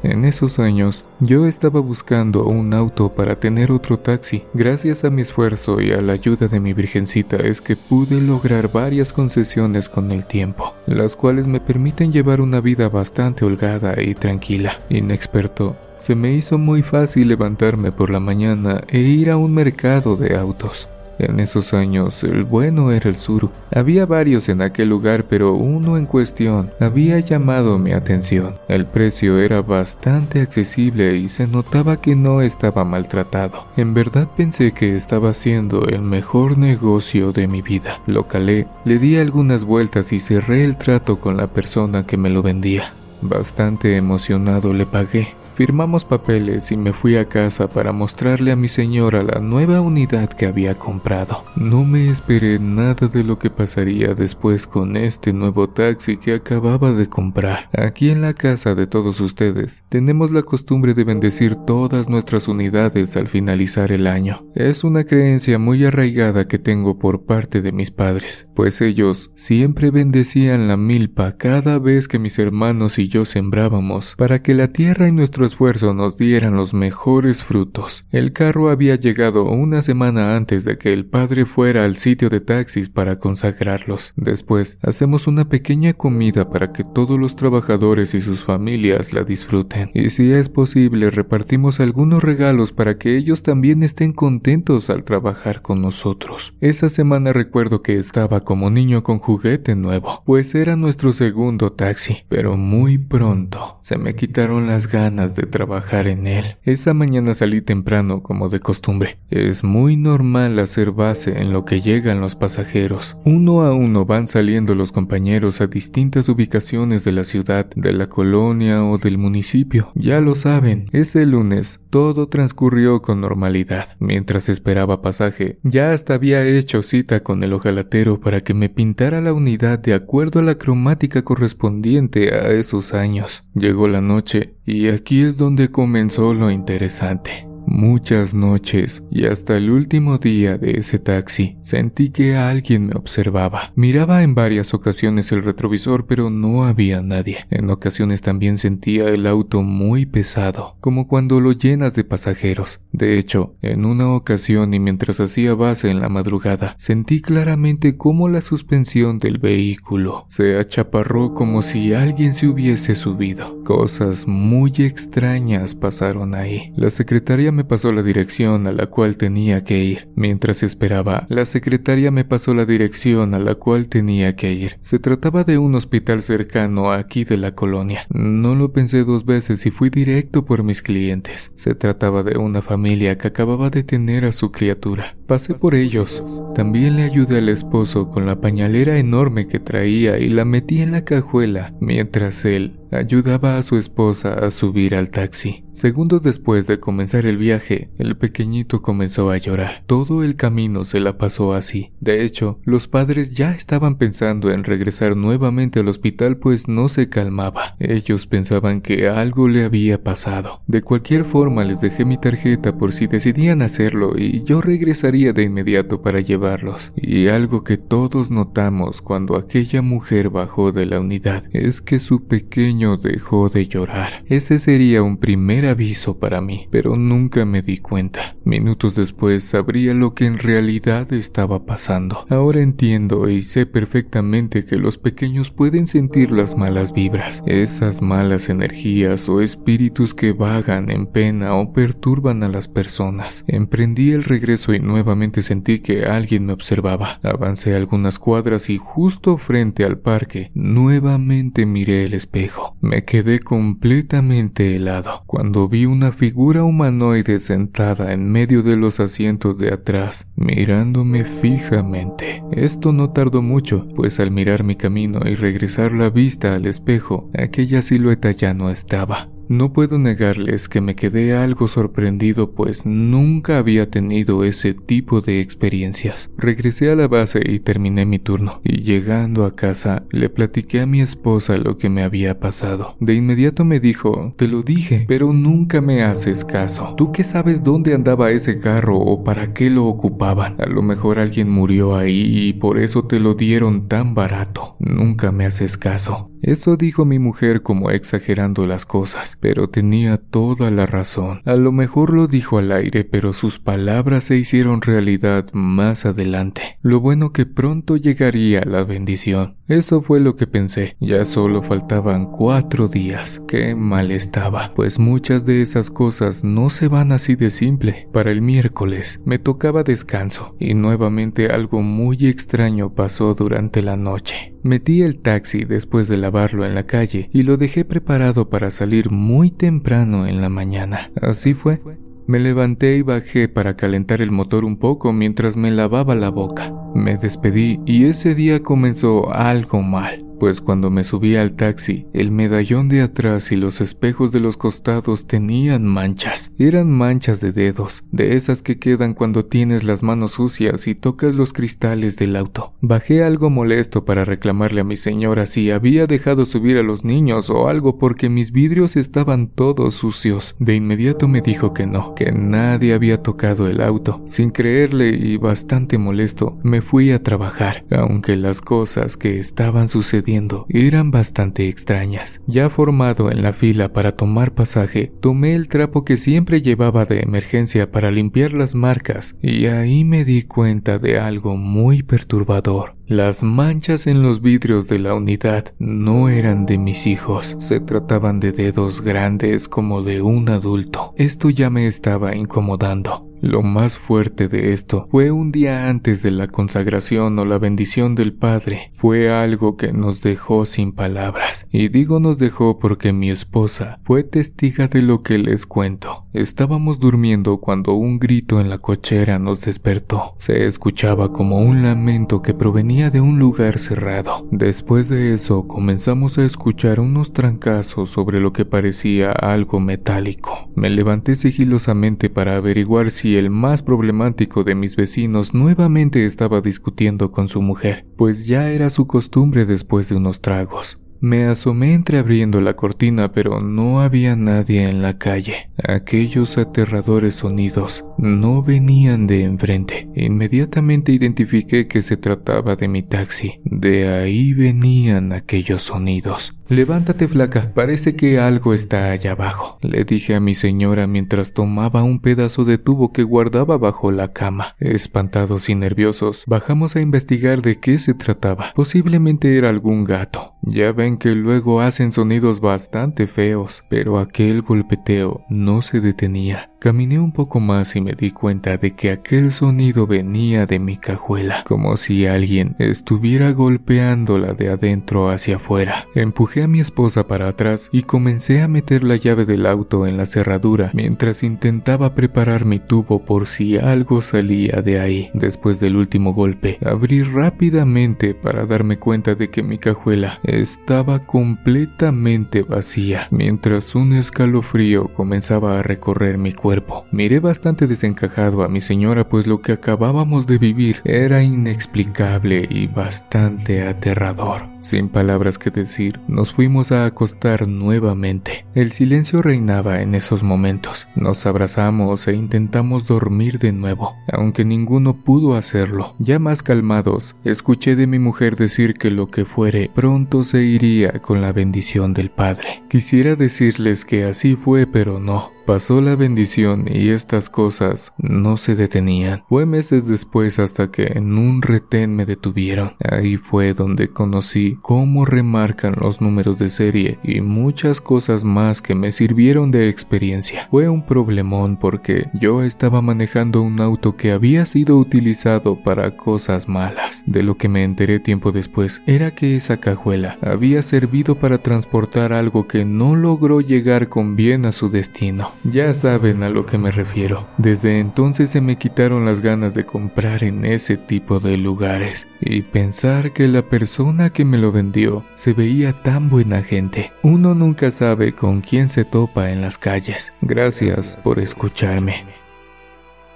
En 0.03 0.27
esos 0.27 0.59
años, 0.59 1.07
yo 1.21 1.47
estaba 1.47 1.81
buscando 1.81 2.45
un 2.45 2.75
auto 2.75 3.15
para 3.15 3.41
tener 3.41 3.73
otro 3.73 3.99
taxi. 3.99 4.45
Gracias 4.53 5.05
a 5.05 5.11
mi 5.11 5.23
esfuerzo 5.23 5.81
y 5.81 5.93
a 5.93 6.03
la 6.03 6.13
ayuda 6.13 6.49
de 6.49 6.61
mi 6.61 6.75
virgencita 6.75 7.37
es 7.37 7.63
que 7.63 7.75
pude 7.75 8.21
lograr 8.21 8.71
varias 8.71 9.13
concesiones 9.13 9.89
con 9.89 10.13
el 10.13 10.27
tiempo, 10.27 10.75
las 10.87 11.17
cuales 11.17 11.47
me 11.47 11.61
permiten 11.61 12.13
llevar 12.13 12.43
una 12.43 12.61
vida 12.61 12.91
bastante 12.91 13.47
holgada 13.47 14.03
y 14.03 14.15
tranquila. 14.15 14.81
Inexperto, 14.91 15.77
se 15.97 16.15
me 16.15 16.35
hizo 16.35 16.59
muy 16.59 16.83
fácil 16.83 17.29
levantarme 17.29 17.91
por 17.91 18.11
la 18.11 18.21
mañana 18.21 18.83
e 18.89 18.99
ir 18.99 19.31
a 19.31 19.39
un 19.39 19.55
mercado 19.55 20.17
de 20.17 20.37
autos. 20.37 20.89
En 21.19 21.41
esos 21.41 21.75
años, 21.75 22.23
el 22.23 22.45
bueno 22.45 22.93
era 22.93 23.09
el 23.09 23.17
Suru. 23.17 23.51
Había 23.75 24.07
varios 24.07 24.49
en 24.49 24.63
aquel 24.63 24.89
lugar, 24.89 25.25
pero 25.29 25.55
uno 25.55 25.97
en 25.97 26.07
cuestión 26.07 26.71
había 26.81 27.19
llamado 27.21 27.79
mi 27.79 27.93
atención. 27.93 28.55
El 28.69 28.87
precio 28.87 29.39
era 29.39 29.63
bastante 29.63 30.41
accesible 30.41 31.17
y 31.17 31.29
se 31.29 31.47
notaba 31.47 32.01
que 32.01 32.15
no 32.15 32.41
estaba 32.41 32.85
maltratado. 32.85 33.67
En 33.77 33.95
verdad 33.95 34.29
pensé 34.37 34.73
que 34.73 34.95
estaba 34.95 35.31
haciendo 35.31 35.87
el 35.87 36.03
mejor 36.03 36.59
negocio 36.59 37.33
de 37.33 37.49
mi 37.49 37.63
vida. 37.63 38.01
Lo 38.07 38.29
calé, 38.29 38.67
le 38.85 38.99
di 38.99 39.17
algunas 39.17 39.65
vueltas 39.65 40.13
y 40.13 40.21
cerré 40.21 40.65
el 40.65 40.77
trato 40.77 41.19
con 41.19 41.37
la 41.37 41.49
persona 41.49 42.07
que 42.07 42.17
me 42.17 42.31
lo 42.31 42.43
vendía. 42.43 42.93
Bastante 43.21 43.97
emocionado 43.97 44.73
le 44.73 44.87
pagué. 44.87 45.35
Firmamos 45.59 46.05
papeles 46.05 46.71
y 46.71 46.77
me 46.77 46.93
fui 46.93 47.17
a 47.17 47.25
casa 47.25 47.69
para 47.69 47.91
mostrarle 47.91 48.53
a 48.53 48.57
mi 48.57 48.69
señora 48.69 49.25
la 49.25 49.41
nueva 49.41 49.81
unidad 49.81 50.29
que 50.29 50.47
había 50.47 50.77
comprado. 50.77 51.43
No 51.57 51.83
me 51.83 52.11
esperé 52.11 52.61
nada 52.61 53.09
de 53.09 53.25
lo 53.25 53.41
que 53.41 53.51
pasaría 53.51 54.15
después 54.15 54.69
con 54.69 54.97
este 54.97 55.33
nuevo 55.33 55.69
taxi 55.69 56.17
que 56.17 56.35
acababa 56.35 56.93
de 56.93 57.09
comprar. 57.09 57.69
Aquí 57.77 58.11
en 58.11 58.23
la 58.23 58.35
casa 58.35 58.77
de 58.77 58.87
todos 58.87 59.21
ustedes 59.21 59.83
tenemos 59.89 60.31
la 60.31 60.45
costumbre 60.45 60.95
de 60.95 61.03
bendecir 61.03 61.57
todas 61.57 62.09
nuestras 62.09 62.47
unidades 62.47 63.17
al 63.17 63.27
finalizar 63.27 63.91
el 63.91 64.07
año. 64.07 64.47
Es 64.55 64.85
una 64.85 65.03
creencia 65.03 65.59
muy 65.59 65.85
arraigada 65.85 66.47
que 66.47 66.61
tengo 66.61 67.01
por 67.01 67.25
parte 67.25 67.63
de 67.63 67.73
mis 67.73 67.91
padres, 67.91 68.47
pues 68.55 68.81
ellos 68.81 69.33
siempre 69.35 69.91
bendecían 69.91 70.69
la 70.69 70.77
milpa 70.77 71.37
cada 71.37 71.81
vez 71.81 72.07
que 72.07 72.21
mis 72.21 72.39
hermanos 72.39 73.01
y 73.01 73.09
yo 73.09 73.25
sembrábamos 73.25 74.15
para 74.17 74.41
que 74.41 74.55
la 74.55 74.69
tierra 74.69 75.09
y 75.09 75.13
nuestros 75.13 75.48
esfuerzo 75.49 75.93
nos 75.95 76.17
dieran 76.17 76.55
los 76.55 76.75
mejores 76.75 77.43
frutos. 77.43 78.05
El 78.13 78.33
carro 78.33 78.71
había 78.71 78.95
llegado 78.95 79.45
una 79.45 79.83
semana 79.83 80.37
antes 80.37 80.65
de 80.65 80.79
que 80.79 80.93
el 80.93 81.07
padre 81.07 81.45
fuera 81.45 81.85
al 81.85 81.97
sitio 81.97 82.31
de 82.31 82.41
taxis 82.41 82.89
para 82.89 83.19
consagrarlos. 83.19 84.13
Después, 84.17 84.79
hacemos 84.83 85.27
una 85.27 85.49
pequeña 85.49 85.95
comida 85.95 86.49
para 86.51 86.73
que 86.73 86.85
todos 86.85 87.19
los 87.19 87.35
trabajadores 87.35 88.15
y 88.15 88.21
sus 88.21 88.45
familias 88.45 89.13
la 89.13 89.25
disfruten. 89.25 89.91
Y 89.95 90.11
si 90.11 90.31
es 90.31 90.49
posible, 90.49 91.11
repartimos 91.11 91.81
algunos 91.81 92.23
regalos 92.23 92.73
para 92.73 92.99
que 92.99 93.17
ellos 93.17 93.43
también 93.43 93.83
estén 93.83 94.13
contentos 94.13 94.91
al 94.91 95.03
trabajar 95.03 95.63
con 95.63 95.83
nosotros. 95.83 96.55
Esa 96.61 96.89
semana 96.89 97.33
recuerdo 97.33 97.83
que 97.83 97.97
estaba 97.97 98.41
como 98.41 98.71
niño 98.71 99.03
con 99.03 99.19
juguete 99.19 99.75
nuevo, 99.75 100.23
pues 100.25 100.55
era 100.55 100.77
nuestro 100.77 101.13
segundo 101.13 101.73
taxi, 101.73 102.25
pero 102.29 102.57
muy 102.57 102.99
pronto 102.99 103.79
se 103.81 103.97
me 103.97 104.15
quitaron 104.15 104.67
las 104.67 104.87
ganas 104.87 105.35
de 105.39 105.47
trabajar 105.47 106.09
en 106.09 106.27
él. 106.27 106.57
Esa 106.65 106.95
mañana 106.95 107.33
salí 107.33 107.63
temprano 107.63 108.23
como 108.23 108.49
de 108.49 108.61
costumbre. 108.61 109.19
Es 109.31 109.63
muy 109.63 109.97
normal 109.97 110.59
hacer 110.59 110.91
base 110.91 111.41
en 111.41 111.53
lo 111.53 111.65
que 111.65 111.81
llegan 111.81 112.21
los 112.21 112.35
pasajeros. 112.35 113.17
Uno 113.25 113.63
a 113.63 113.73
uno 113.73 114.05
van 114.05 114.27
saliendo 114.27 114.75
los 114.75 114.91
compañeros 114.91 115.61
a 115.61 115.69
distintas 115.69 116.29
ubicaciones 116.29 117.05
de 117.05 117.13
la 117.13 117.25
ciudad, 117.25 117.71
de 117.77 117.93
la 117.93 118.09
colonia 118.09 118.85
o 118.85 118.99
del 118.99 119.17
municipio. 119.17 119.93
Ya 119.95 120.21
lo 120.21 120.35
saben, 120.35 120.89
ese 120.93 121.25
lunes 121.25 121.81
todo 121.91 122.29
transcurrió 122.29 123.03
con 123.03 123.21
normalidad. 123.21 123.97
Mientras 123.99 124.49
esperaba 124.49 125.03
pasaje, 125.03 125.59
ya 125.63 125.93
hasta 125.93 126.15
había 126.15 126.47
hecho 126.47 126.83
cita 126.83 127.23
con 127.23 127.43
el 127.43 127.53
ojalatero 127.53 128.21
para 128.21 128.43
que 128.43 128.55
me 128.55 128.69
pintara 128.69 129.21
la 129.21 129.33
unidad 129.33 129.79
de 129.79 129.95
acuerdo 129.95 130.41
a 130.41 130.43
la 130.43 130.57
cromática 130.57 131.23
correspondiente 131.23 132.35
a 132.35 132.51
esos 132.51 132.95
años. 132.95 133.45
Llegó 133.55 133.89
la 133.89 134.01
noche 134.01 134.55
y 134.65 134.89
aquí 134.89 135.23
es 135.23 135.37
donde 135.39 135.71
comenzó 135.71 136.35
lo 136.35 136.51
interesante. 136.51 137.48
Muchas 137.71 138.33
noches 138.33 139.03
y 139.11 139.27
hasta 139.27 139.59
el 139.59 139.71
último 139.71 140.17
día 140.17 140.57
de 140.57 140.79
ese 140.79 140.99
taxi 140.99 141.59
sentí 141.61 142.09
que 142.09 142.35
alguien 142.35 142.87
me 142.87 142.95
observaba. 142.95 143.73
Miraba 143.77 144.23
en 144.23 144.35
varias 144.35 144.73
ocasiones 144.73 145.33
el 145.33 145.43
retrovisor 145.43 146.07
pero 146.07 146.31
no 146.31 146.65
había 146.65 147.03
nadie. 147.03 147.47
En 147.51 147.69
ocasiones 147.69 148.23
también 148.23 148.57
sentía 148.57 149.11
el 149.11 149.27
auto 149.27 149.63
muy 149.63 150.07
pesado, 150.07 150.77
como 150.81 151.07
cuando 151.07 151.41
lo 151.41 151.53
llenas 151.53 151.95
de 151.95 152.05
pasajeros. 152.05 152.81
De 152.93 153.19
hecho, 153.19 153.55
en 153.61 153.85
una 153.85 154.15
ocasión 154.15 154.73
y 154.73 154.81
mientras 154.81 155.21
hacía 155.21 155.55
base 155.55 155.91
en 155.91 156.01
la 156.01 156.09
madrugada, 156.09 156.75
sentí 156.79 157.21
claramente 157.21 157.99
cómo 157.99 158.31
la 158.31 158.41
suspensión 158.41 159.19
del 159.19 159.37
vehículo 159.37 160.25
se 160.27 160.59
achaparró 160.59 161.35
como 161.35 161.61
si 161.61 161.93
alguien 161.93 162.33
se 162.33 162.47
hubiese 162.47 162.95
subido. 162.95 163.63
Cosas 163.63 164.27
muy 164.27 164.73
extrañas 164.79 165.75
pasaron 165.75 166.35
ahí. 166.35 166.73
La 166.75 166.89
secretaria 166.89 167.53
me 167.59 167.65
pasó 167.65 167.91
la 167.91 168.05
dirección 168.05 168.69
a 168.69 168.73
la 168.73 168.87
cual 168.87 169.17
tenía 169.17 169.65
que 169.65 169.83
ir. 169.83 170.09
Mientras 170.15 170.63
esperaba, 170.63 171.27
la 171.29 171.45
secretaria 171.45 172.13
me 172.13 172.25
pasó 172.25 172.55
la 172.55 172.65
dirección 172.67 173.35
a 173.35 173.41
la 173.41 173.57
cual 173.57 173.89
tenía 173.89 174.37
que 174.37 174.53
ir. 174.53 174.77
Se 174.81 175.01
trataba 175.01 175.43
de 175.43 175.59
un 175.59 175.75
hospital 175.75 176.23
cercano 176.23 176.93
aquí 176.93 177.25
de 177.25 177.37
la 177.37 177.57
colonia. 177.57 178.07
No 178.11 178.55
lo 178.55 178.73
pensé 178.73 179.03
dos 179.03 179.25
veces 179.25 179.67
y 179.67 179.73
fui 179.73 179.91
directo 179.91 180.45
por 180.45 180.63
mis 180.63 180.83
clientes. 180.83 181.51
Se 181.57 181.75
trataba 181.75 182.23
de 182.23 182.39
una 182.39 182.63
familia 182.63 183.19
que 183.19 183.27
acababa 183.27 183.71
de 183.71 183.83
tener 183.83 184.25
a 184.25 184.31
su 184.31 184.53
criatura. 184.53 185.17
Pasé 185.27 185.55
por 185.55 185.75
ellos. 185.75 186.23
También 186.55 186.95
le 186.95 187.03
ayudé 187.03 187.39
al 187.39 187.49
esposo 187.49 188.09
con 188.09 188.25
la 188.25 188.41
pañalera 188.41 189.01
enorme 189.01 189.49
que 189.49 189.59
traía 189.59 190.21
y 190.21 190.29
la 190.29 190.45
metí 190.45 190.81
en 190.81 190.93
la 190.93 191.05
cajuela 191.05 191.75
mientras 191.81 192.45
él 192.45 192.78
ayudaba 192.91 193.59
a 193.59 193.63
su 193.63 193.77
esposa 193.77 194.35
a 194.35 194.51
subir 194.51 194.95
al 194.95 195.11
taxi. 195.11 195.65
Segundos 195.73 196.23
después 196.23 196.67
de 196.67 196.81
comenzar 196.81 197.25
el 197.25 197.37
viaje, 197.37 197.91
el 197.99 198.17
pequeñito 198.17 198.83
comenzó 198.83 199.31
a 199.31 199.37
llorar. 199.37 199.85
Todo 199.87 200.25
el 200.25 200.35
camino 200.35 200.85
se 200.85 200.99
la 200.99 201.19
pasó 201.19 201.55
así. 201.55 201.93
De 202.01 202.25
hecho, 202.25 202.59
los 202.65 202.89
padres 202.89 203.31
ya 203.31 203.53
estaban 203.53 203.97
pensando 203.97 204.51
en 204.51 204.65
regresar 204.65 205.17
nuevamente 205.17 205.81
al 205.81 205.89
hospital 205.89 206.39
pues 206.39 206.67
no 206.67 206.89
se 206.89 207.09
calmaba. 207.09 207.77
Ellos 207.79 208.27
pensaban 208.27 208.81
que 208.81 209.09
algo 209.09 209.49
le 209.49 209.65
había 209.65 210.03
pasado. 210.03 210.63
De 210.67 210.83
cualquier 210.83 211.25
forma 211.25 211.65
les 211.65 211.81
dejé 211.81 212.05
mi 212.05 212.19
tarjeta 212.19 212.77
por 212.77 212.93
si 212.93 213.07
decidían 213.07 213.63
hacerlo 213.63 214.15
y 214.17 214.43
yo 214.43 214.61
regresaría 214.61 215.33
de 215.33 215.45
inmediato 215.45 216.03
para 216.03 216.21
llevarlos. 216.21 216.93
Y 216.97 217.29
algo 217.29 217.63
que 217.63 217.77
todos 217.77 218.31
notamos 218.31 219.01
cuando 219.01 219.37
aquella 219.37 219.83
mujer 219.83 220.31
bajó 220.31 220.73
de 220.73 220.87
la 220.87 221.01
unidad 221.01 221.45
es 221.53 221.81
que 221.81 221.99
su 221.99 222.27
pequeño 222.27 222.78
dejó 222.97 223.49
de 223.49 223.67
llorar. 223.67 224.25
Ese 224.27 224.59
sería 224.59 225.03
un 225.03 225.17
primer 225.17 225.67
aviso 225.67 226.19
para 226.19 226.41
mí, 226.41 226.69
pero 226.71 226.97
nunca 226.97 227.45
me 227.45 227.63
di 227.63 227.79
cuenta. 227.79 228.37
Minutos 228.45 228.95
después 228.95 229.45
sabría 229.45 229.95
lo 229.95 230.15
que 230.15 230.27
en 230.27 230.39
realidad 230.39 231.13
estaba 231.13 231.67
pasando. 231.67 232.27
Ahora 232.31 232.61
entiendo 232.61 233.29
y 233.29 233.43
sé 233.43 233.67
perfectamente 233.67 234.65
que 234.65 234.77
los 234.77 234.99
pequeños 234.99 235.51
pueden 235.51 235.87
sentir 235.87 236.31
las 236.31 236.57
malas 236.57 236.93
vibras, 236.93 237.43
esas 237.47 238.01
malas 238.01 238.49
energías 238.49 239.29
o 239.29 239.41
espíritus 239.41 240.15
que 240.15 240.33
vagan 240.33 240.91
en 240.91 241.07
pena 241.07 241.55
o 241.55 241.73
perturban 241.73 242.43
a 242.43 242.49
las 242.49 242.69
personas. 242.69 243.45
Emprendí 243.47 244.13
el 244.13 244.25
regreso 244.25 244.73
y 244.73 244.81
nuevamente 244.81 245.43
sentí 245.43 245.81
que 245.81 246.05
alguien 246.05 246.47
me 246.47 246.53
observaba. 246.53 247.21
Avancé 247.23 247.75
algunas 247.75 248.19
cuadras 248.19 248.71
y 248.71 248.79
justo 248.79 249.37
frente 249.37 249.85
al 249.85 249.99
parque, 249.99 250.51
nuevamente 250.55 251.67
miré 251.67 252.05
el 252.05 252.15
espejo. 252.15 252.68
Me 252.81 253.05
quedé 253.05 253.41
completamente 253.41 254.77
helado 254.77 255.23
cuando 255.27 255.69
vi 255.69 255.87
una 255.87 256.13
figura 256.13 256.65
humanoide 256.65 257.41
sentada 257.41 258.13
en 258.13 258.31
medio 258.31 258.63
de 258.63 258.77
los 258.77 259.01
asientos 259.01 259.59
de 259.59 259.73
atrás, 259.73 260.29
mirándome 260.37 261.25
fijamente. 261.25 262.43
Esto 262.53 262.93
no 262.93 263.11
tardó 263.11 263.43
mucho, 263.43 263.87
pues 263.95 264.21
al 264.21 264.31
mirar 264.31 264.65
mi 264.65 264.77
camino 264.77 265.21
y 265.29 265.35
regresar 265.35 265.93
la 265.93 266.11
vista 266.11 266.55
al 266.55 266.67
espejo, 266.67 267.27
aquella 267.35 267.83
silueta 267.83 268.31
ya 268.31 268.55
no 268.55 268.71
estaba. 268.71 269.29
No 269.49 269.73
puedo 269.73 269.99
negarles 269.99 270.69
que 270.69 270.83
me 270.83 270.95
quedé 270.95 271.35
algo 271.35 271.69
sorprendido 271.69 272.53
pues 272.53 272.85
nunca 272.85 273.57
había 273.57 273.91
tenido 273.91 274.45
ese 274.45 274.75
tipo 274.75 275.23
de 275.23 275.41
experiencias. 275.41 276.31
Regresé 276.37 276.91
a 276.91 276.95
la 276.95 277.09
base 277.09 277.41
y 277.45 277.61
terminé 277.61 278.05
mi 278.05 278.19
turno, 278.19 278.61
y 278.63 278.83
llegando 278.83 279.47
a 279.47 279.53
casa 279.53 280.05
le 280.11 280.29
platiqué 280.29 280.81
a 280.81 280.87
mi 280.87 281.01
esposa 281.01 281.57
lo 281.57 281.79
que 281.79 281.89
me 281.89 282.03
había 282.03 282.41
pasado. 282.41 282.97
De 283.01 283.15
inmediato 283.15 283.65
me 283.65 283.81
dijo, 283.81 284.35
te 284.37 284.49
lo 284.49 284.63
dije, 284.63 285.07
pero 285.09 285.33
nunca 285.33 285.81
me 285.81 286.03
haces 286.03 286.45
caso. 286.45 286.95
¿Tú 286.97 287.13
qué 287.13 287.25
sabes 287.25 287.63
dónde 287.65 287.95
andaba 287.95 288.31
ese 288.31 288.61
carro 288.61 288.99
o 288.99 289.25
para 289.25 289.55
qué 289.55 289.71
lo 289.71 289.87
ocupaban? 289.87 290.57
A 290.61 290.67
lo 290.67 290.83
mejor 290.83 291.19
alguien 291.19 291.49
murió 291.49 291.97
ahí 291.97 292.49
y 292.49 292.53
por 292.53 292.79
eso 292.79 293.05
te 293.05 293.19
lo 293.19 293.35
dieron 293.35 293.89
tan 293.89 294.15
barato. 294.15 294.77
Nunca 294.79 295.33
me 295.33 295.47
haces 295.47 295.79
caso. 295.79 296.31
Eso 296.43 296.77
dijo 296.77 297.05
mi 297.05 297.19
mujer 297.19 297.63
como 297.63 297.91
exagerando 297.91 298.67
las 298.67 298.87
cosas, 298.87 299.37
pero 299.41 299.69
tenía 299.69 300.17
toda 300.17 300.71
la 300.71 300.87
razón. 300.87 301.41
A 301.45 301.55
lo 301.55 301.73
mejor 301.73 302.13
lo 302.13 302.27
dijo 302.27 302.59
al 302.59 302.73
aire, 302.73 303.05
pero 303.05 303.33
sus 303.33 303.59
palabras 303.59 304.25
se 304.25 304.37
hicieron 304.37 304.83
realidad 304.83 305.47
más 305.53 306.07
adelante. 306.07 306.79
Lo 306.83 307.01
bueno 307.01 307.33
que 307.33 307.47
pronto 307.47 307.97
llegaría 307.97 308.63
la 308.65 308.85
bendición. 308.85 309.57
Eso 309.69 310.01
fue 310.01 310.19
lo 310.21 310.35
que 310.35 310.47
pensé. 310.47 310.97
Ya 310.99 311.27
solo 311.27 311.63
faltaban 311.63 312.27
cuatro 312.27 312.89
días. 312.89 313.43
Qué 313.47 313.75
mal 313.75 314.11
estaba, 314.11 314.73
pues 314.75 314.99
muchas 314.99 315.45
de 315.45 315.61
esas 315.61 315.91
cosas 315.91 316.43
no 316.43 316.71
se 316.71 316.89
van 316.89 317.13
así 317.13 317.37
de 317.37 317.51
simple. 317.51 318.09
Para 318.13 318.31
el 318.31 318.41
miércoles 318.41 319.21
me 319.27 319.39
tocaba 319.39 319.83
descanso 319.83 320.57
y 320.59 320.73
nuevamente 320.73 321.49
algo 321.49 321.83
muy 321.83 322.27
extraño 322.27 322.95
pasó 322.95 323.35
durante 323.35 323.83
la 323.83 323.97
noche. 323.97 324.55
Metí 324.69 325.01
el 325.01 325.17
taxi 325.17 325.65
después 325.65 326.09
de 326.09 326.19
lavarlo 326.19 326.67
en 326.67 326.75
la 326.75 326.83
calle 326.83 327.31
y 327.33 327.43
lo 327.43 327.57
dejé 327.57 327.87
preparado 327.87 328.51
para 328.51 328.71
salir 328.71 329.11
muy 329.11 329.51
temprano 329.51 330.27
en 330.27 330.43
la 330.43 330.51
mañana. 330.51 331.11
Así 331.23 331.55
fue. 331.55 331.81
Me 332.27 332.39
levanté 332.39 332.99
y 332.99 333.01
bajé 333.01 333.49
para 333.49 333.77
calentar 333.77 334.21
el 334.21 334.31
motor 334.31 334.67
un 334.67 334.77
poco 334.77 335.15
mientras 335.15 335.57
me 335.57 335.71
lavaba 335.71 336.15
la 336.15 336.29
boca. 336.29 336.71
Me 336.95 337.17
despedí 337.17 337.81
y 337.87 338.05
ese 338.07 338.35
día 338.35 338.63
comenzó 338.63 339.33
algo 339.33 339.83
mal 339.83 340.29
pues 340.39 340.61
cuando 340.61 340.91
me 340.91 341.05
subí 341.05 341.37
al 341.37 341.55
taxi, 341.55 342.07
el 342.13 342.31
medallón 342.31 342.89
de 342.89 343.03
atrás 343.03 343.51
y 343.53 343.57
los 343.57 343.81
espejos 343.81 344.33
de 344.33 344.41
los 344.41 344.57
costados 344.57 345.27
tenían 345.27 345.85
manchas. 345.85 346.53
Eran 346.59 346.91
manchas 346.91 347.41
de 347.41 347.53
dedos, 347.53 348.05
de 348.13 348.37
esas 348.37 348.63
que 348.63 348.79
quedan 348.79 349.15
cuando 349.15 349.45
tienes 349.45 349.85
las 349.85 350.03
manos 350.03 350.33
sucias 350.33 350.87
y 350.87 350.95
tocas 350.95 351.35
los 351.35 351.53
cristales 351.53 352.17
del 352.17 352.37
auto. 352.37 352.75
Bajé 352.81 353.25
algo 353.25 353.51
molesto 353.51 354.05
para 354.05 354.25
reclamarle 354.25 354.83
a 354.83 354.85
mi 354.85 354.97
señora 354.97 355.47
si 355.47 355.71
había 355.71 356.07
dejado 356.07 356.45
subir 356.45 356.79
a 356.79 356.83
los 356.83 357.05
niños 357.05 357.51
o 357.51 357.69
algo 357.69 357.99
porque 357.99 358.29
mis 358.29 358.53
vidrios 358.53 358.97
estaban 358.97 359.49
todos 359.49 359.95
sucios. 359.95 360.55
De 360.59 360.77
inmediato 360.77 361.27
me 361.27 361.41
dijo 361.41 361.75
que 361.75 361.87
no, 361.87 362.15
que 362.15 362.33
nadie 362.33 362.95
había 362.95 363.23
tocado 363.23 363.67
el 363.67 363.81
auto. 363.81 364.23
Sin 364.27 364.51
creerle 364.51 365.11
y 365.11 365.37
bastante 365.37 365.99
molesto, 365.99 366.59
me 366.63 366.78
fui 366.83 367.13
a 367.13 367.23
trabajar, 367.23 367.85
aunque 367.91 368.37
las 368.37 368.61
cosas 368.61 369.17
que 369.17 369.39
estaban 369.39 369.89
sucediendo 369.89 370.67
eran 370.69 371.11
bastante 371.11 371.69
extrañas. 371.69 372.41
Ya 372.47 372.71
formado 372.71 373.31
en 373.31 373.43
la 373.43 373.53
fila 373.53 373.93
para 373.93 374.13
tomar 374.13 374.55
pasaje, 374.55 375.13
tomé 375.21 375.55
el 375.55 375.69
trapo 375.69 376.05
que 376.05 376.17
siempre 376.17 376.63
llevaba 376.63 377.05
de 377.05 377.21
emergencia 377.21 377.91
para 377.91 378.11
limpiar 378.11 378.53
las 378.53 378.75
marcas 378.75 379.37
y 379.43 379.67
ahí 379.67 380.05
me 380.05 380.25
di 380.25 380.43
cuenta 380.43 380.99
de 380.99 381.19
algo 381.19 381.57
muy 381.57 382.03
perturbador. 382.03 382.97
Las 383.07 383.43
manchas 383.43 384.07
en 384.07 384.23
los 384.23 384.43
vidrios 384.43 384.87
de 384.87 384.99
la 384.99 385.15
unidad 385.15 385.73
no 385.79 386.29
eran 386.29 386.67
de 386.67 386.77
mis 386.77 387.07
hijos, 387.07 387.57
se 387.59 387.81
trataban 387.81 388.39
de 388.39 388.53
dedos 388.53 389.01
grandes 389.01 389.67
como 389.67 390.03
de 390.03 390.21
un 390.21 390.51
adulto. 390.51 391.15
Esto 391.17 391.49
ya 391.49 391.71
me 391.71 391.87
estaba 391.87 392.37
incomodando. 392.37 393.28
Lo 393.41 393.63
más 393.63 393.99
fuerte 393.99 394.49
de 394.49 394.73
esto 394.73 395.07
fue 395.11 395.31
un 395.31 395.53
día 395.53 395.89
antes 395.89 396.23
de 396.23 396.31
la 396.31 396.49
consagración 396.49 397.39
o 397.39 397.45
la 397.45 397.59
bendición 397.59 398.15
del 398.15 398.33
Padre. 398.33 398.93
Fue 398.97 399.31
algo 399.31 399.77
que 399.77 399.93
nos 399.93 400.23
dejó 400.23 400.67
sin 400.67 400.93
palabras. 400.93 401.67
Y 401.71 401.89
digo 401.89 402.19
nos 402.21 402.39
dejó 402.39 402.79
porque 402.79 403.13
mi 403.13 403.31
esposa 403.31 404.01
fue 404.05 404.25
testiga 404.25 404.89
de 404.89 405.03
lo 405.03 405.23
que 405.23 405.39
les 405.39 405.67
cuento. 405.67 406.27
Estábamos 406.33 406.99
durmiendo 406.99 407.59
cuando 407.59 407.95
un 407.95 408.19
grito 408.19 408.61
en 408.61 408.71
la 408.71 408.79
cochera 408.79 409.39
nos 409.39 409.63
despertó. 409.63 410.35
Se 410.39 410.67
escuchaba 410.67 411.33
como 411.33 411.59
un 411.59 411.83
lamento 411.83 412.43
que 412.43 412.55
provenía 412.55 413.11
de 413.11 413.21
un 413.21 413.39
lugar 413.39 413.79
cerrado. 413.79 414.47
Después 414.51 415.09
de 415.09 415.33
eso 415.35 415.69
comenzamos 415.69 416.39
a 416.39 416.45
escuchar 416.45 417.01
unos 417.01 417.33
trancazos 417.33 418.11
sobre 418.11 418.41
lo 418.41 418.53
que 418.53 418.65
parecía 418.65 419.33
algo 419.33 419.81
metálico. 419.81 420.71
Me 420.75 420.91
levanté 420.91 421.35
sigilosamente 421.35 422.31
para 422.31 422.57
averiguar 422.57 423.11
si 423.11 423.28
el 423.37 423.51
más 423.51 423.83
problemático 423.83 424.65
de 424.65 424.75
mis 424.75 424.97
vecinos 424.97 425.55
nuevamente 425.55 426.25
estaba 426.25 426.61
discutiendo 426.61 427.31
con 427.31 427.49
su 427.49 427.63
mujer, 427.63 428.07
pues 428.17 428.47
ya 428.47 428.71
era 428.71 428.91
su 428.91 429.07
costumbre 429.07 429.67
después 429.67 430.09
de 430.09 430.17
unos 430.17 430.41
tragos. 430.41 430.99
Me 431.21 431.47
asomé 431.47 431.95
entreabriendo 431.95 432.61
la 432.61 432.77
cortina, 432.77 433.33
pero 433.33 433.61
no 433.61 434.01
había 434.01 434.37
nadie 434.37 434.89
en 434.89 435.03
la 435.03 435.19
calle. 435.19 435.71
Aquellos 435.83 436.59
aterradores 436.59 437.35
sonidos 437.35 438.05
no 438.19 438.63
venían 438.63 439.27
de 439.27 439.43
enfrente. 439.43 440.09
Inmediatamente 440.15 441.11
identifiqué 441.11 441.89
que 441.89 442.03
se 442.03 442.17
trataba 442.17 442.77
de 442.77 442.87
mi 442.87 443.03
taxi. 443.03 443.61
De 443.65 444.07
ahí 444.07 444.55
venían 444.55 445.33
aquellos 445.33 445.83
sonidos. 445.83 446.55
Levántate, 446.71 447.29
flaca, 447.29 447.73
parece 447.75 448.15
que 448.15 448.39
algo 448.39 448.75
está 448.75 449.11
allá 449.11 449.33
abajo, 449.33 449.79
le 449.81 450.05
dije 450.05 450.35
a 450.35 450.41
mi 450.41 450.55
señora 450.55 451.07
mientras 451.07 451.55
tomaba 451.55 452.03
un 452.03 452.21
pedazo 452.21 452.67
de 452.67 452.77
tubo 452.77 453.11
que 453.11 453.23
guardaba 453.23 453.79
bajo 453.79 454.11
la 454.11 454.35
cama. 454.35 454.77
Espantados 454.79 455.71
y 455.71 455.75
nerviosos, 455.75 456.45
bajamos 456.47 456.95
a 456.95 457.01
investigar 457.01 457.63
de 457.63 457.81
qué 457.81 457.99
se 457.99 458.13
trataba. 458.13 458.75
Posiblemente 458.75 459.57
era 459.57 459.71
algún 459.71 460.05
gato. 460.05 460.57
Ya 460.61 460.93
ven 460.93 461.17
que 461.17 461.35
luego 461.35 461.81
hacen 461.81 462.13
sonidos 462.13 462.61
bastante 462.61 463.27
feos, 463.29 463.83
pero 463.89 464.19
aquel 464.19 464.61
golpeteo 464.61 465.47
no 465.49 465.81
se 465.81 466.03
detenía. 466.03 466.71
Caminé 466.81 467.19
un 467.19 467.33
poco 467.33 467.59
más 467.59 467.97
y 467.97 468.01
me 468.01 468.13
di 468.13 468.31
cuenta 468.31 468.77
de 468.77 468.93
que 468.93 469.11
aquel 469.11 469.51
sonido 469.51 470.07
venía 470.07 470.65
de 470.65 470.79
mi 470.79 470.97
cajuela, 470.97 471.65
como 471.67 471.97
si 471.97 472.25
alguien 472.25 472.77
estuviera 472.79 473.51
golpeándola 473.51 474.53
de 474.53 474.69
adentro 474.69 475.29
hacia 475.29 475.57
afuera. 475.57 476.07
Empujé 476.15 476.63
a 476.63 476.69
mi 476.69 476.79
esposa 476.79 477.27
para 477.27 477.49
atrás 477.49 477.89
y 477.91 478.03
comencé 478.03 478.63
a 478.63 478.69
meter 478.69 479.03
la 479.03 479.17
llave 479.17 479.45
del 479.45 479.67
auto 479.67 480.07
en 480.07 480.17
la 480.17 480.25
cerradura 480.25 480.93
mientras 480.95 481.43
intentaba 481.43 482.15
preparar 482.15 482.65
mi 482.65 482.79
tubo 482.79 483.25
por 483.25 483.49
si 483.49 483.77
algo 483.77 484.23
salía 484.23 484.81
de 484.81 485.01
ahí. 485.01 485.31
Después 485.35 485.81
del 485.81 485.97
último 485.97 486.33
golpe, 486.33 486.79
abrí 486.87 487.25
rápidamente 487.25 488.35
para 488.35 488.67
darme 488.67 489.01
cuenta 489.01 489.35
de 489.35 489.51
que 489.51 489.65
mi 489.65 489.79
cajuela 489.79 490.39
estaba 490.45 491.27
completamente 491.27 492.63
vacía, 492.63 493.27
mientras 493.33 493.97
un 493.97 494.13
escalofrío 494.13 495.13
comenzaba 495.13 495.81
a 495.81 495.83
recorrer 495.83 496.39
mi 496.39 496.53
cuerpo 496.53 496.68
Miré 497.11 497.41
bastante 497.41 497.87
desencajado 497.87 498.63
a 498.63 498.69
mi 498.69 498.81
señora, 498.81 499.29
pues 499.29 499.47
lo 499.47 499.61
que 499.61 499.73
acabábamos 499.73 500.47
de 500.47 500.59
vivir 500.59 501.01
era 501.05 501.43
inexplicable 501.43 502.67
y 502.69 502.87
bastante 502.87 503.87
aterrador. 503.87 504.69
Sin 504.81 505.09
palabras 505.09 505.59
que 505.59 505.71
decir, 505.71 506.21
nos 506.29 506.53
fuimos 506.53 506.93
a 506.93 507.05
acostar 507.05 507.67
nuevamente. 507.67 508.65
El 508.75 508.93
silencio 508.93 509.43
reinaba 509.43 510.03
en 510.03 510.15
esos 510.15 510.43
momentos. 510.43 511.09
Nos 511.17 511.47
abrazamos 511.47 512.29
e 512.29 512.35
intentamos 512.35 513.07
dormir 513.07 513.59
de 513.59 513.73
nuevo, 513.73 514.15
aunque 514.33 514.65
ninguno 514.65 515.25
pudo 515.25 515.57
hacerlo. 515.57 516.15
Ya 516.19 516.39
más 516.39 516.63
calmados, 516.63 517.35
escuché 517.45 517.97
de 517.97 518.07
mi 518.07 518.19
mujer 518.19 518.57
decir 518.57 518.95
que 518.95 519.11
lo 519.11 519.29
que 519.29 519.45
fuere 519.45 519.91
pronto 519.95 520.45
se 520.45 520.63
iría 520.63 521.13
con 521.21 521.41
la 521.41 521.53
bendición 521.53 522.15
del 522.15 522.31
Padre. 522.31 522.83
Quisiera 522.89 523.37
decirles 523.37 524.05
que 524.05 524.25
así 524.25 524.57
fue, 524.57 524.87
pero 524.87 525.19
no. 525.19 525.59
Pasó 525.69 526.01
la 526.01 526.17
bendición 526.17 526.87
y 526.91 527.11
estas 527.11 527.51
cosas 527.51 528.15
no 528.17 528.57
se 528.57 528.75
detenían. 528.75 529.45
Fue 529.51 529.67
meses 529.67 530.07
después 530.07 530.59
hasta 530.59 530.91
que 530.91 531.13
en 531.15 531.37
un 531.37 531.61
retén 531.61 532.17
me 532.17 532.25
detuvieron. 532.25 532.95
Ahí 533.07 533.37
fue 533.37 533.75
donde 533.75 534.09
conocí 534.09 534.68
cómo 534.75 535.25
remarcan 535.25 535.95
los 536.01 536.21
números 536.21 536.59
de 536.59 536.69
serie 536.69 537.19
y 537.23 537.41
muchas 537.41 538.01
cosas 538.01 538.45
más 538.45 538.83
que 538.83 538.95
me 538.95 539.11
sirvieron 539.11 539.71
de 539.71 539.89
experiencia. 539.89 540.69
Fue 540.71 540.89
un 540.89 541.05
problemón 541.05 541.77
porque 541.77 542.27
yo 542.35 542.63
estaba 542.63 543.03
manejando 543.03 543.63
un 543.63 543.81
auto 543.81 544.17
que 544.17 544.33
había 544.33 544.65
sido 544.65 544.99
utilizado 544.99 545.83
para 545.83 546.17
cosas 546.17 546.69
malas. 546.69 547.23
De 547.27 547.43
lo 547.43 547.57
que 547.57 547.69
me 547.69 547.85
enteré 547.85 548.21
tiempo 548.21 548.53
después 548.53 549.03
era 549.07 549.35
que 549.35 549.57
esa 549.57 549.79
cajuela 549.79 550.39
había 550.43 550.83
servido 550.83 551.35
para 551.37 551.59
transportar 551.59 552.33
algo 552.33 552.67
que 552.67 552.85
no 552.85 553.17
logró 553.17 553.61
llegar 553.61 554.09
con 554.09 554.37
bien 554.37 554.67
a 554.67 554.73
su 554.73 554.89
destino. 554.91 555.53
Ya 555.65 555.95
saben 555.95 556.43
a 556.43 556.51
lo 556.51 556.67
que 556.67 556.79
me 556.79 556.91
refiero. 556.91 557.47
Desde 557.59 558.01
entonces 558.01 558.51
se 558.51 558.61
me 558.61 558.77
quitaron 558.77 559.25
las 559.25 559.41
ganas 559.41 559.75
de 559.75 559.85
comprar 559.85 560.45
en 560.45 560.65
ese 560.65 560.97
tipo 560.97 561.41
de 561.41 561.57
lugares 561.57 562.29
y 562.41 562.63
pensar 562.63 563.33
que 563.33 563.49
la 563.49 563.63
persona 563.63 564.31
que 564.31 564.45
me 564.59 564.63
lo 564.63 564.73
vendió 564.73 565.25
se 565.37 565.53
veía 565.53 565.93
tan 565.93 566.29
buena 566.29 566.63
gente. 566.63 567.13
Uno 567.23 567.55
nunca 567.55 567.93
sabe 567.93 568.35
con 568.35 568.61
quién 568.61 568.89
se 568.89 569.05
topa 569.05 569.53
en 569.53 569.61
las 569.61 569.79
calles. 569.79 570.33
Gracias 570.41 571.17
por 571.23 571.39
escucharme. 571.39 572.25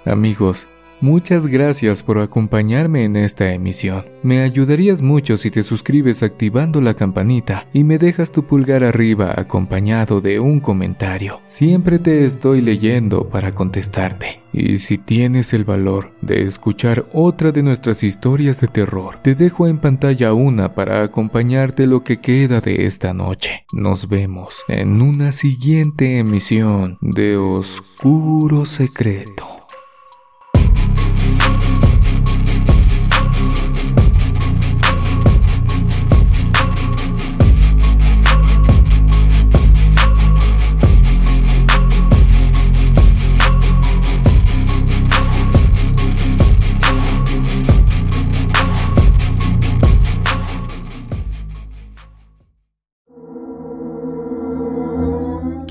Amigos, 0.05 0.67
Muchas 1.01 1.47
gracias 1.47 2.01
por 2.03 2.17
acompañarme 2.19 3.03
en 3.03 3.15
esta 3.15 3.51
emisión. 3.53 4.05
Me 4.23 4.41
ayudarías 4.41 5.01
mucho 5.01 5.35
si 5.35 5.51
te 5.51 5.63
suscribes 5.63 6.23
activando 6.23 6.79
la 6.79 6.93
campanita 6.93 7.67
y 7.73 7.83
me 7.83 7.97
dejas 7.97 8.31
tu 8.31 8.45
pulgar 8.45 8.83
arriba 8.83 9.33
acompañado 9.35 10.21
de 10.21 10.39
un 10.39 10.61
comentario. 10.61 11.41
Siempre 11.47 11.99
te 11.99 12.23
estoy 12.23 12.61
leyendo 12.61 13.29
para 13.29 13.53
contestarte. 13.53 14.41
Y 14.53 14.77
si 14.77 14.97
tienes 14.99 15.53
el 15.53 15.65
valor 15.65 16.13
de 16.21 16.43
escuchar 16.43 17.07
otra 17.11 17.51
de 17.51 17.63
nuestras 17.63 18.03
historias 18.03 18.61
de 18.61 18.67
terror, 18.67 19.17
te 19.21 19.33
dejo 19.35 19.67
en 19.67 19.79
pantalla 19.79 20.33
una 20.33 20.73
para 20.75 21.01
acompañarte 21.01 21.87
lo 21.87 22.03
que 22.03 22.19
queda 22.19 22.61
de 22.61 22.85
esta 22.85 23.13
noche. 23.13 23.65
Nos 23.73 24.07
vemos 24.07 24.63
en 24.67 25.01
una 25.01 25.31
siguiente 25.31 26.19
emisión 26.19 26.97
de 27.01 27.35
Oscuro 27.35 28.65
Secreto. 28.65 29.62